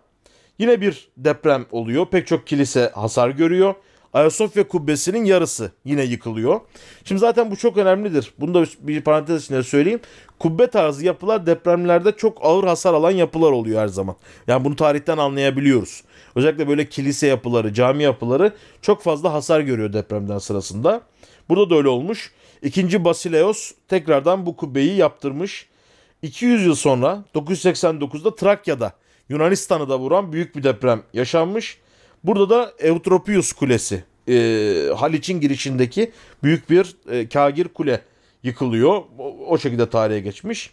yine 0.59 0.81
bir 0.81 1.09
deprem 1.17 1.65
oluyor. 1.71 2.05
Pek 2.05 2.27
çok 2.27 2.47
kilise 2.47 2.91
hasar 2.95 3.29
görüyor. 3.29 3.75
Ayasofya 4.15 4.67
kubbesinin 4.67 5.25
yarısı 5.25 5.71
yine 5.86 6.04
yıkılıyor. 6.04 6.62
Şimdi 7.06 7.19
zaten 7.19 7.51
bu 7.51 7.56
çok 7.56 7.78
önemlidir. 7.78 8.34
Bunu 8.39 8.54
da 8.54 8.65
bir 8.80 9.01
parantez 9.01 9.43
içinde 9.43 9.63
söyleyeyim. 9.63 9.99
Kubbe 10.39 10.67
tarzı 10.67 11.06
yapılar 11.06 11.45
depremlerde 11.45 12.12
çok 12.12 12.38
ağır 12.41 12.63
hasar 12.63 12.93
alan 12.93 13.12
yapılar 13.12 13.51
oluyor 13.51 13.82
her 13.82 13.88
zaman. 13.88 14.15
Yani 14.47 14.65
bunu 14.65 14.75
tarihten 14.75 15.17
anlayabiliyoruz. 15.17 16.04
Özellikle 16.36 16.67
böyle 16.67 16.89
kilise 16.89 17.28
yapıları, 17.28 17.73
cami 17.73 18.04
yapıları 18.04 18.54
çok 18.82 19.01
fazla 19.01 19.34
hasar 19.34 19.60
görüyor 19.60 19.93
depremden 19.93 20.38
sırasında. 20.38 21.01
Burada 21.49 21.69
da 21.69 21.75
öyle 21.75 21.88
olmuş. 21.88 22.32
İkinci 22.61 23.05
Basileos 23.05 23.72
tekrardan 23.88 24.45
bu 24.45 24.55
kubbeyi 24.55 24.95
yaptırmış. 24.95 25.70
200 26.22 26.66
yıl 26.66 26.76
sonra 26.76 27.24
989'da 27.36 28.36
Trakya'da 28.36 28.93
Yunanistan'ı 29.30 29.89
da 29.89 29.99
vuran 29.99 30.34
büyük 30.34 30.55
bir 30.55 30.63
deprem 30.63 31.03
yaşanmış. 31.13 31.84
Burada 32.28 32.49
da 32.49 32.73
Eutropius 32.80 33.53
Kulesi 33.53 34.03
e, 34.30 34.34
Haliç'in 34.95 35.39
girişindeki 35.39 36.11
büyük 36.43 36.69
bir 36.69 36.95
e, 37.09 37.30
kagir 37.30 37.67
kule 37.67 38.01
yıkılıyor. 38.43 39.03
O, 39.19 39.36
o 39.47 39.57
şekilde 39.57 39.89
tarihe 39.89 40.19
geçmiş. 40.19 40.71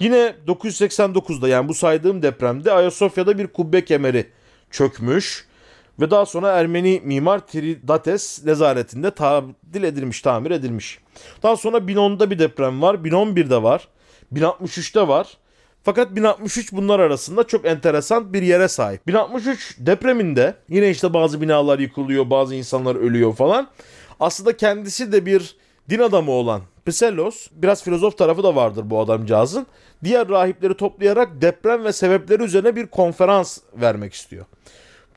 Yine 0.00 0.34
989'da 0.46 1.48
yani 1.48 1.68
bu 1.68 1.74
saydığım 1.74 2.22
depremde 2.22 2.72
Ayasofya'da 2.72 3.38
bir 3.38 3.46
kubbe 3.46 3.84
kemeri 3.84 4.26
çökmüş 4.70 5.46
ve 6.00 6.10
daha 6.10 6.26
sonra 6.26 6.52
Ermeni 6.52 7.00
mimar 7.04 7.46
Tridates 7.46 8.44
nezaretinde 8.44 9.10
tadil 9.10 9.82
edilmiş, 9.82 10.20
tamir 10.20 10.50
edilmiş. 10.50 10.98
Daha 11.42 11.56
sonra 11.56 11.76
1010'da 11.78 12.30
bir 12.30 12.38
deprem 12.38 12.82
var, 12.82 12.94
1011'de 12.94 13.62
var, 13.62 13.88
1063'te 14.32 15.08
var. 15.08 15.36
Fakat 15.84 16.16
1063 16.16 16.72
bunlar 16.72 17.00
arasında 17.00 17.44
çok 17.44 17.66
enteresan 17.66 18.32
bir 18.32 18.42
yere 18.42 18.68
sahip. 18.68 19.06
1063 19.06 19.76
depreminde 19.78 20.54
yine 20.68 20.90
işte 20.90 21.14
bazı 21.14 21.40
binalar 21.40 21.78
yıkılıyor, 21.78 22.30
bazı 22.30 22.54
insanlar 22.54 22.96
ölüyor 22.96 23.34
falan. 23.34 23.68
Aslında 24.20 24.56
kendisi 24.56 25.12
de 25.12 25.26
bir 25.26 25.56
din 25.90 25.98
adamı 25.98 26.30
olan 26.30 26.62
Psellos, 26.86 27.46
biraz 27.52 27.84
filozof 27.84 28.18
tarafı 28.18 28.42
da 28.42 28.56
vardır 28.56 28.90
bu 28.90 29.00
adamcağızın. 29.00 29.66
Diğer 30.04 30.28
rahipleri 30.28 30.76
toplayarak 30.76 31.40
deprem 31.40 31.84
ve 31.84 31.92
sebepleri 31.92 32.42
üzerine 32.42 32.76
bir 32.76 32.86
konferans 32.86 33.58
vermek 33.74 34.14
istiyor. 34.14 34.44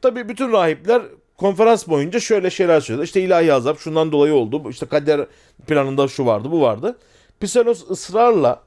Tabii 0.01 0.29
bütün 0.29 0.51
rahipler 0.51 1.01
konferans 1.37 1.87
boyunca 1.87 2.19
şöyle 2.19 2.49
şeyler 2.49 2.79
söyledi. 2.79 3.03
İşte 3.05 3.21
ilahi 3.21 3.53
azap 3.53 3.79
şundan 3.79 4.11
dolayı 4.11 4.33
oldu. 4.33 4.69
İşte 4.69 4.85
kader 4.85 5.25
planında 5.67 6.07
şu 6.07 6.25
vardı, 6.25 6.51
bu 6.51 6.61
vardı. 6.61 6.97
Psellos 7.41 7.89
ısrarla 7.89 8.66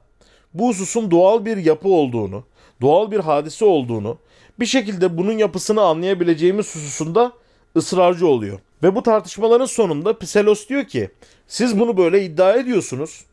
bu 0.53 0.67
hususun 0.67 1.11
doğal 1.11 1.45
bir 1.45 1.57
yapı 1.57 1.89
olduğunu, 1.89 2.43
doğal 2.81 3.11
bir 3.11 3.19
hadise 3.19 3.65
olduğunu, 3.65 4.17
bir 4.59 4.65
şekilde 4.65 5.17
bunun 5.17 5.37
yapısını 5.37 5.81
anlayabileceğimiz 5.81 6.75
hususunda 6.75 7.31
ısrarcı 7.75 8.27
oluyor. 8.27 8.59
Ve 8.83 8.95
bu 8.95 9.03
tartışmaların 9.03 9.65
sonunda 9.65 10.17
Psellos 10.17 10.67
diyor 10.67 10.83
ki 10.83 11.09
siz 11.47 11.79
bunu 11.79 11.97
böyle 11.97 12.25
iddia 12.25 12.53
ediyorsunuz. 12.53 13.25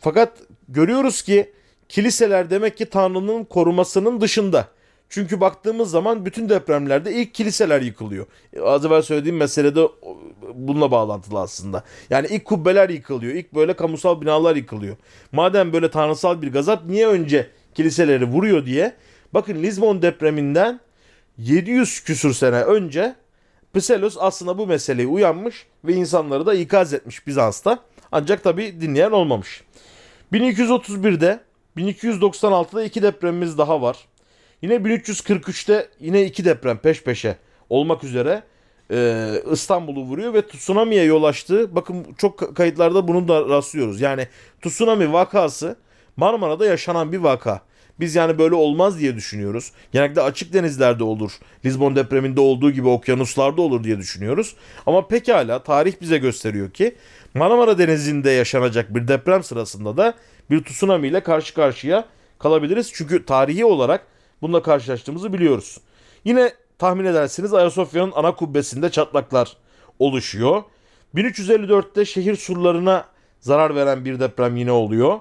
Fakat 0.00 0.32
görüyoruz 0.68 1.22
ki 1.22 1.52
kiliseler 1.88 2.50
demek 2.50 2.76
ki 2.76 2.86
Tanrı'nın 2.86 3.44
korumasının 3.44 4.20
dışında. 4.20 4.68
Çünkü 5.08 5.40
baktığımız 5.40 5.90
zaman 5.90 6.26
bütün 6.26 6.48
depremlerde 6.48 7.12
ilk 7.12 7.34
kiliseler 7.34 7.80
yıkılıyor. 7.80 8.26
Az 8.62 8.86
evvel 8.86 9.02
söylediğim 9.02 9.36
mesele 9.36 9.76
de 9.76 9.88
bununla 10.54 10.90
bağlantılı 10.90 11.40
aslında. 11.40 11.84
Yani 12.10 12.26
ilk 12.30 12.44
kubbeler 12.44 12.88
yıkılıyor. 12.88 13.34
ilk 13.34 13.54
böyle 13.54 13.76
kamusal 13.76 14.20
binalar 14.20 14.56
yıkılıyor. 14.56 14.96
Madem 15.32 15.72
böyle 15.72 15.90
tanrısal 15.90 16.42
bir 16.42 16.52
gazap 16.52 16.84
niye 16.84 17.06
önce 17.06 17.50
kiliseleri 17.74 18.24
vuruyor 18.24 18.66
diye. 18.66 18.94
Bakın 19.34 19.62
Lizbon 19.62 20.02
depreminden 20.02 20.80
700 21.38 22.00
küsür 22.04 22.34
sene 22.34 22.62
önce 22.62 23.14
Psellos 23.74 24.16
aslında 24.20 24.58
bu 24.58 24.66
meseleye 24.66 25.08
uyanmış 25.08 25.66
ve 25.84 25.92
insanları 25.94 26.46
da 26.46 26.54
ikaz 26.54 26.94
etmiş 26.94 27.26
Bizans'ta. 27.26 27.78
Ancak 28.12 28.44
tabi 28.44 28.80
dinleyen 28.80 29.10
olmamış. 29.10 29.64
1231'de 30.32 31.40
1296'da 31.76 32.84
iki 32.84 33.02
depremimiz 33.02 33.58
daha 33.58 33.82
var. 33.82 33.96
Yine 34.62 34.74
1343'te 34.74 35.88
yine 36.00 36.24
iki 36.24 36.44
deprem 36.44 36.78
peş 36.78 37.02
peşe 37.02 37.36
olmak 37.68 38.04
üzere 38.04 38.42
e, 38.90 39.30
İstanbul'u 39.52 40.02
vuruyor 40.02 40.34
ve 40.34 40.46
tsunami'ye 40.46 41.04
yol 41.04 41.24
açtığı 41.24 41.76
bakın 41.76 42.06
çok 42.18 42.56
kayıtlarda 42.56 43.08
bunu 43.08 43.28
da 43.28 43.48
rastlıyoruz. 43.48 44.00
Yani 44.00 44.26
tsunami 44.62 45.12
vakası 45.12 45.76
Marmara'da 46.16 46.66
yaşanan 46.66 47.12
bir 47.12 47.18
vaka. 47.18 47.60
Biz 48.00 48.14
yani 48.14 48.38
böyle 48.38 48.54
olmaz 48.54 48.98
diye 48.98 49.16
düşünüyoruz. 49.16 49.72
Genellikle 49.92 50.20
açık 50.20 50.52
denizlerde 50.52 51.04
olur. 51.04 51.32
Lisbon 51.64 51.96
depreminde 51.96 52.40
olduğu 52.40 52.70
gibi 52.70 52.88
okyanuslarda 52.88 53.62
olur 53.62 53.84
diye 53.84 53.98
düşünüyoruz. 53.98 54.56
Ama 54.86 55.08
pekala 55.08 55.62
tarih 55.62 55.92
bize 56.00 56.18
gösteriyor 56.18 56.70
ki 56.70 56.94
Marmara 57.34 57.78
Denizi'nde 57.78 58.30
yaşanacak 58.30 58.94
bir 58.94 59.08
deprem 59.08 59.42
sırasında 59.42 59.96
da 59.96 60.14
bir 60.50 60.64
tsunami 60.64 61.08
ile 61.08 61.20
karşı 61.20 61.54
karşıya 61.54 62.04
kalabiliriz. 62.38 62.90
Çünkü 62.94 63.24
tarihi 63.24 63.64
olarak 63.64 64.06
bununla 64.42 64.62
karşılaştığımızı 64.62 65.32
biliyoruz. 65.32 65.78
Yine 66.24 66.52
tahmin 66.78 67.04
edersiniz 67.04 67.54
Ayasofya'nın 67.54 68.12
ana 68.14 68.34
kubbesinde 68.34 68.90
çatlaklar 68.90 69.56
oluşuyor. 69.98 70.62
1354'te 71.14 72.04
şehir 72.04 72.36
surlarına 72.36 73.04
zarar 73.40 73.74
veren 73.74 74.04
bir 74.04 74.20
deprem 74.20 74.56
yine 74.56 74.72
oluyor. 74.72 75.18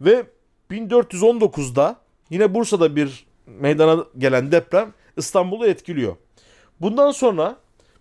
Ve 0.00 0.26
1419'da 0.70 1.96
yine 2.30 2.54
Bursa'da 2.54 2.96
bir 2.96 3.26
meydana 3.46 4.04
gelen 4.18 4.52
deprem 4.52 4.92
İstanbul'u 5.16 5.66
etkiliyor. 5.66 6.16
Bundan 6.80 7.10
sonra 7.10 7.56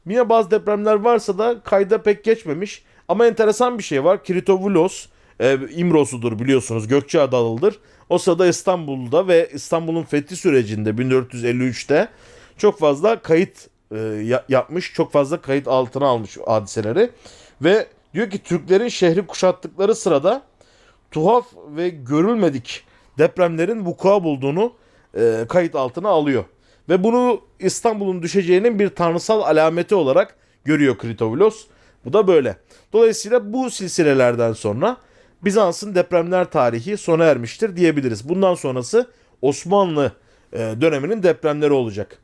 yine 0.05 0.29
bazı 0.29 0.51
depremler 0.51 0.95
varsa 0.95 1.37
da 1.37 1.59
kayda 1.63 2.01
pek 2.01 2.23
geçmemiş. 2.23 2.83
Ama 3.07 3.25
enteresan 3.25 3.77
bir 3.77 3.83
şey 3.83 4.03
var. 4.03 4.23
Kritovulos 4.23 5.07
e, 5.39 5.57
İmrosu'dur 5.71 6.39
biliyorsunuz. 6.39 6.87
Gökçeadalı'dır. 6.87 7.79
O 8.09 8.17
sırada 8.17 8.47
İstanbul'da 8.47 9.27
ve 9.27 9.49
İstanbul'un 9.53 10.03
fethi 10.03 10.35
sürecinde 10.35 10.89
1453'te 10.89 12.09
çok 12.57 12.79
fazla 12.79 13.21
kayıt 13.21 13.69
e, 13.91 13.97
yapmış. 14.49 14.93
Çok 14.93 15.11
fazla 15.11 15.41
kayıt 15.41 15.67
altına 15.67 16.05
almış 16.07 16.37
hadiseleri. 16.45 17.09
Ve 17.61 17.87
diyor 18.13 18.29
ki 18.29 18.43
Türklerin 18.43 18.87
şehri 18.87 19.27
kuşattıkları 19.27 19.95
sırada 19.95 20.41
tuhaf 21.11 21.45
ve 21.75 21.89
görülmedik 21.89 22.83
depremlerin 23.17 23.85
vuku 23.85 24.23
bulduğunu 24.23 24.73
e, 25.17 25.45
kayıt 25.49 25.75
altına 25.75 26.09
alıyor. 26.09 26.43
Ve 26.89 27.03
bunu 27.03 27.41
İstanbul'un 27.59 28.23
düşeceğinin 28.23 28.79
bir 28.79 28.89
tanrısal 28.89 29.41
alameti 29.41 29.95
olarak 29.95 30.35
görüyor 30.65 30.97
Kritovulos. 30.97 31.65
Bu 32.05 32.13
da 32.13 32.27
böyle. 32.27 32.57
Dolayısıyla 32.93 33.53
bu 33.53 33.69
silsilelerden 33.69 34.53
sonra 34.53 34.97
Bizans'ın 35.43 35.95
depremler 35.95 36.45
tarihi 36.51 36.97
sona 36.97 37.25
ermiştir 37.25 37.75
diyebiliriz. 37.75 38.29
Bundan 38.29 38.55
sonrası 38.55 39.07
Osmanlı 39.41 40.11
e, 40.53 40.57
döneminin 40.57 41.23
depremleri 41.23 41.71
olacak. 41.71 42.19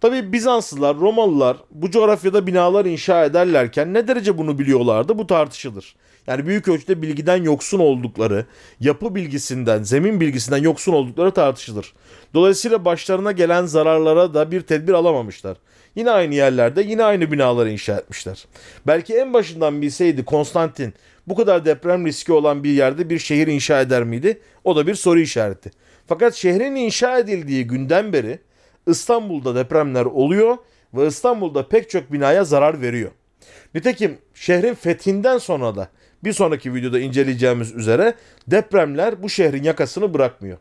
Tabi 0.00 0.32
Bizanslılar, 0.32 0.96
Romalılar 0.96 1.56
bu 1.70 1.90
coğrafyada 1.90 2.46
binalar 2.46 2.84
inşa 2.84 3.24
ederlerken 3.24 3.94
ne 3.94 4.08
derece 4.08 4.38
bunu 4.38 4.58
biliyorlardı 4.58 5.18
bu 5.18 5.26
tartışılır. 5.26 5.96
Yani 6.26 6.46
büyük 6.46 6.68
ölçüde 6.68 7.02
bilgiden 7.02 7.42
yoksun 7.42 7.78
oldukları, 7.78 8.46
yapı 8.80 9.14
bilgisinden, 9.14 9.82
zemin 9.82 10.20
bilgisinden 10.20 10.62
yoksun 10.62 10.92
oldukları 10.92 11.30
tartışılır. 11.30 11.94
Dolayısıyla 12.34 12.84
başlarına 12.84 13.32
gelen 13.32 13.66
zararlara 13.66 14.34
da 14.34 14.50
bir 14.50 14.60
tedbir 14.60 14.92
alamamışlar. 14.92 15.56
Yine 15.96 16.10
aynı 16.10 16.34
yerlerde 16.34 16.82
yine 16.82 17.04
aynı 17.04 17.32
binaları 17.32 17.70
inşa 17.70 17.96
etmişler. 17.96 18.44
Belki 18.86 19.14
en 19.14 19.32
başından 19.32 19.82
bilseydi 19.82 20.24
Konstantin 20.24 20.94
bu 21.26 21.34
kadar 21.34 21.64
deprem 21.64 22.06
riski 22.06 22.32
olan 22.32 22.64
bir 22.64 22.70
yerde 22.70 23.10
bir 23.10 23.18
şehir 23.18 23.46
inşa 23.46 23.80
eder 23.80 24.04
miydi? 24.04 24.40
O 24.64 24.76
da 24.76 24.86
bir 24.86 24.94
soru 24.94 25.20
işareti. 25.20 25.70
Fakat 26.06 26.34
şehrin 26.34 26.74
inşa 26.74 27.18
edildiği 27.18 27.66
günden 27.66 28.12
beri 28.12 28.38
İstanbul'da 28.86 29.54
depremler 29.54 30.04
oluyor 30.04 30.56
ve 30.94 31.06
İstanbul'da 31.06 31.68
pek 31.68 31.90
çok 31.90 32.12
binaya 32.12 32.44
zarar 32.44 32.80
veriyor. 32.80 33.10
Nitekim 33.74 34.18
şehrin 34.34 34.74
fethinden 34.74 35.38
sonra 35.38 35.76
da 35.76 35.88
bir 36.24 36.32
sonraki 36.32 36.74
videoda 36.74 36.98
inceleyeceğimiz 36.98 37.72
üzere 37.72 38.14
depremler 38.46 39.22
bu 39.22 39.28
şehrin 39.28 39.62
yakasını 39.62 40.14
bırakmıyor. 40.14 40.58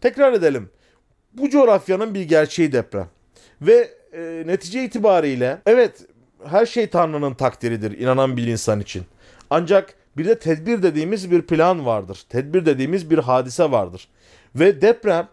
Tekrar 0.00 0.32
edelim. 0.32 0.70
Bu 1.32 1.50
coğrafyanın 1.50 2.14
bir 2.14 2.22
gerçeği 2.22 2.72
deprem. 2.72 3.08
Ve 3.62 3.90
e, 4.12 4.42
netice 4.46 4.84
itibariyle 4.84 5.58
evet 5.66 5.92
her 6.44 6.66
şey 6.66 6.86
Tanrı'nın 6.86 7.34
takdiridir 7.34 7.98
inanan 7.98 8.36
bir 8.36 8.46
insan 8.46 8.80
için. 8.80 9.02
Ancak 9.50 9.94
bir 10.16 10.24
de 10.24 10.38
tedbir 10.38 10.82
dediğimiz 10.82 11.30
bir 11.30 11.42
plan 11.42 11.86
vardır. 11.86 12.24
Tedbir 12.28 12.66
dediğimiz 12.66 13.10
bir 13.10 13.18
hadise 13.18 13.70
vardır. 13.70 14.08
Ve 14.54 14.80
deprem 14.80 15.28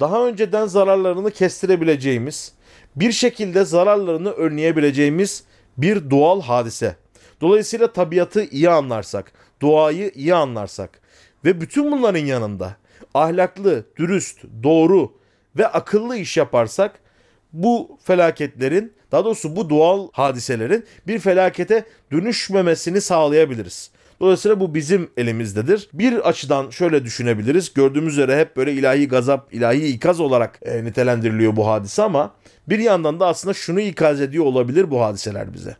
daha 0.00 0.26
önceden 0.26 0.66
zararlarını 0.66 1.30
kestirebileceğimiz, 1.30 2.52
bir 2.96 3.12
şekilde 3.12 3.64
zararlarını 3.64 4.30
önleyebileceğimiz 4.30 5.44
bir 5.78 6.10
doğal 6.10 6.42
hadise. 6.42 6.96
Dolayısıyla 7.40 7.92
tabiatı 7.92 8.44
iyi 8.44 8.70
anlarsak, 8.70 9.32
doğayı 9.62 10.10
iyi 10.14 10.34
anlarsak 10.34 11.00
ve 11.44 11.60
bütün 11.60 11.92
bunların 11.92 12.26
yanında 12.26 12.76
ahlaklı, 13.14 13.84
dürüst, 13.96 14.44
doğru 14.62 15.12
ve 15.56 15.66
akıllı 15.66 16.16
iş 16.16 16.36
yaparsak 16.36 17.00
bu 17.52 17.98
felaketlerin 18.02 18.92
daha 19.12 19.24
doğrusu 19.24 19.56
bu 19.56 19.70
doğal 19.70 20.08
hadiselerin 20.12 20.84
bir 21.06 21.18
felakete 21.18 21.84
dönüşmemesini 22.12 23.00
sağlayabiliriz. 23.00 23.90
Dolayısıyla 24.20 24.60
bu 24.60 24.74
bizim 24.74 25.10
elimizdedir. 25.16 25.88
Bir 25.92 26.28
açıdan 26.28 26.70
şöyle 26.70 27.04
düşünebiliriz. 27.04 27.74
Gördüğümüz 27.74 28.12
üzere 28.12 28.40
hep 28.40 28.56
böyle 28.56 28.72
ilahi 28.72 29.08
gazap, 29.08 29.54
ilahi 29.54 29.86
ikaz 29.86 30.20
olarak 30.20 30.60
e, 30.62 30.84
nitelendiriliyor 30.84 31.56
bu 31.56 31.66
hadise 31.66 32.02
ama 32.02 32.34
bir 32.68 32.78
yandan 32.78 33.20
da 33.20 33.26
aslında 33.26 33.54
şunu 33.54 33.80
ikaz 33.80 34.20
ediyor 34.20 34.44
olabilir 34.44 34.90
bu 34.90 35.00
hadiseler 35.00 35.54
bize. 35.54 35.76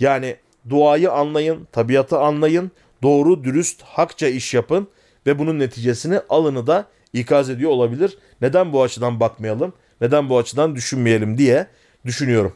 Yani 0.00 0.36
doğayı 0.70 1.12
anlayın, 1.12 1.68
tabiatı 1.72 2.18
anlayın, 2.18 2.70
doğru, 3.02 3.44
dürüst, 3.44 3.82
hakça 3.82 4.28
iş 4.28 4.54
yapın 4.54 4.88
ve 5.26 5.38
bunun 5.38 5.58
neticesini 5.58 6.20
alını 6.28 6.66
da 6.66 6.86
ikaz 7.12 7.50
ediyor 7.50 7.70
olabilir. 7.70 8.18
Neden 8.40 8.72
bu 8.72 8.82
açıdan 8.82 9.20
bakmayalım? 9.20 9.72
Neden 10.00 10.28
bu 10.28 10.38
açıdan 10.38 10.76
düşünmeyelim 10.76 11.38
diye 11.38 11.66
düşünüyorum. 12.04 12.52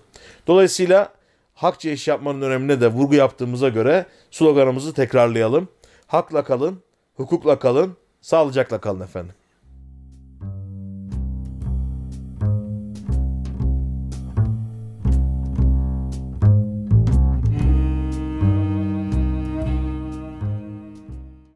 Dolayısıyla 0.47 1.13
hakça 1.55 1.91
iş 1.91 2.09
yapmanın 2.09 2.43
önemine 2.43 2.81
de 2.81 2.89
vurgu 2.89 3.15
yaptığımıza 3.15 3.69
göre 3.69 4.07
sloganımızı 4.31 4.95
tekrarlayalım. 4.95 5.69
Hakla 6.07 6.45
kalın, 6.45 6.83
hukukla 7.17 7.59
kalın, 7.59 7.97
sağlıcakla 8.21 8.81
kalın 8.81 9.01
efendim. 9.01 9.35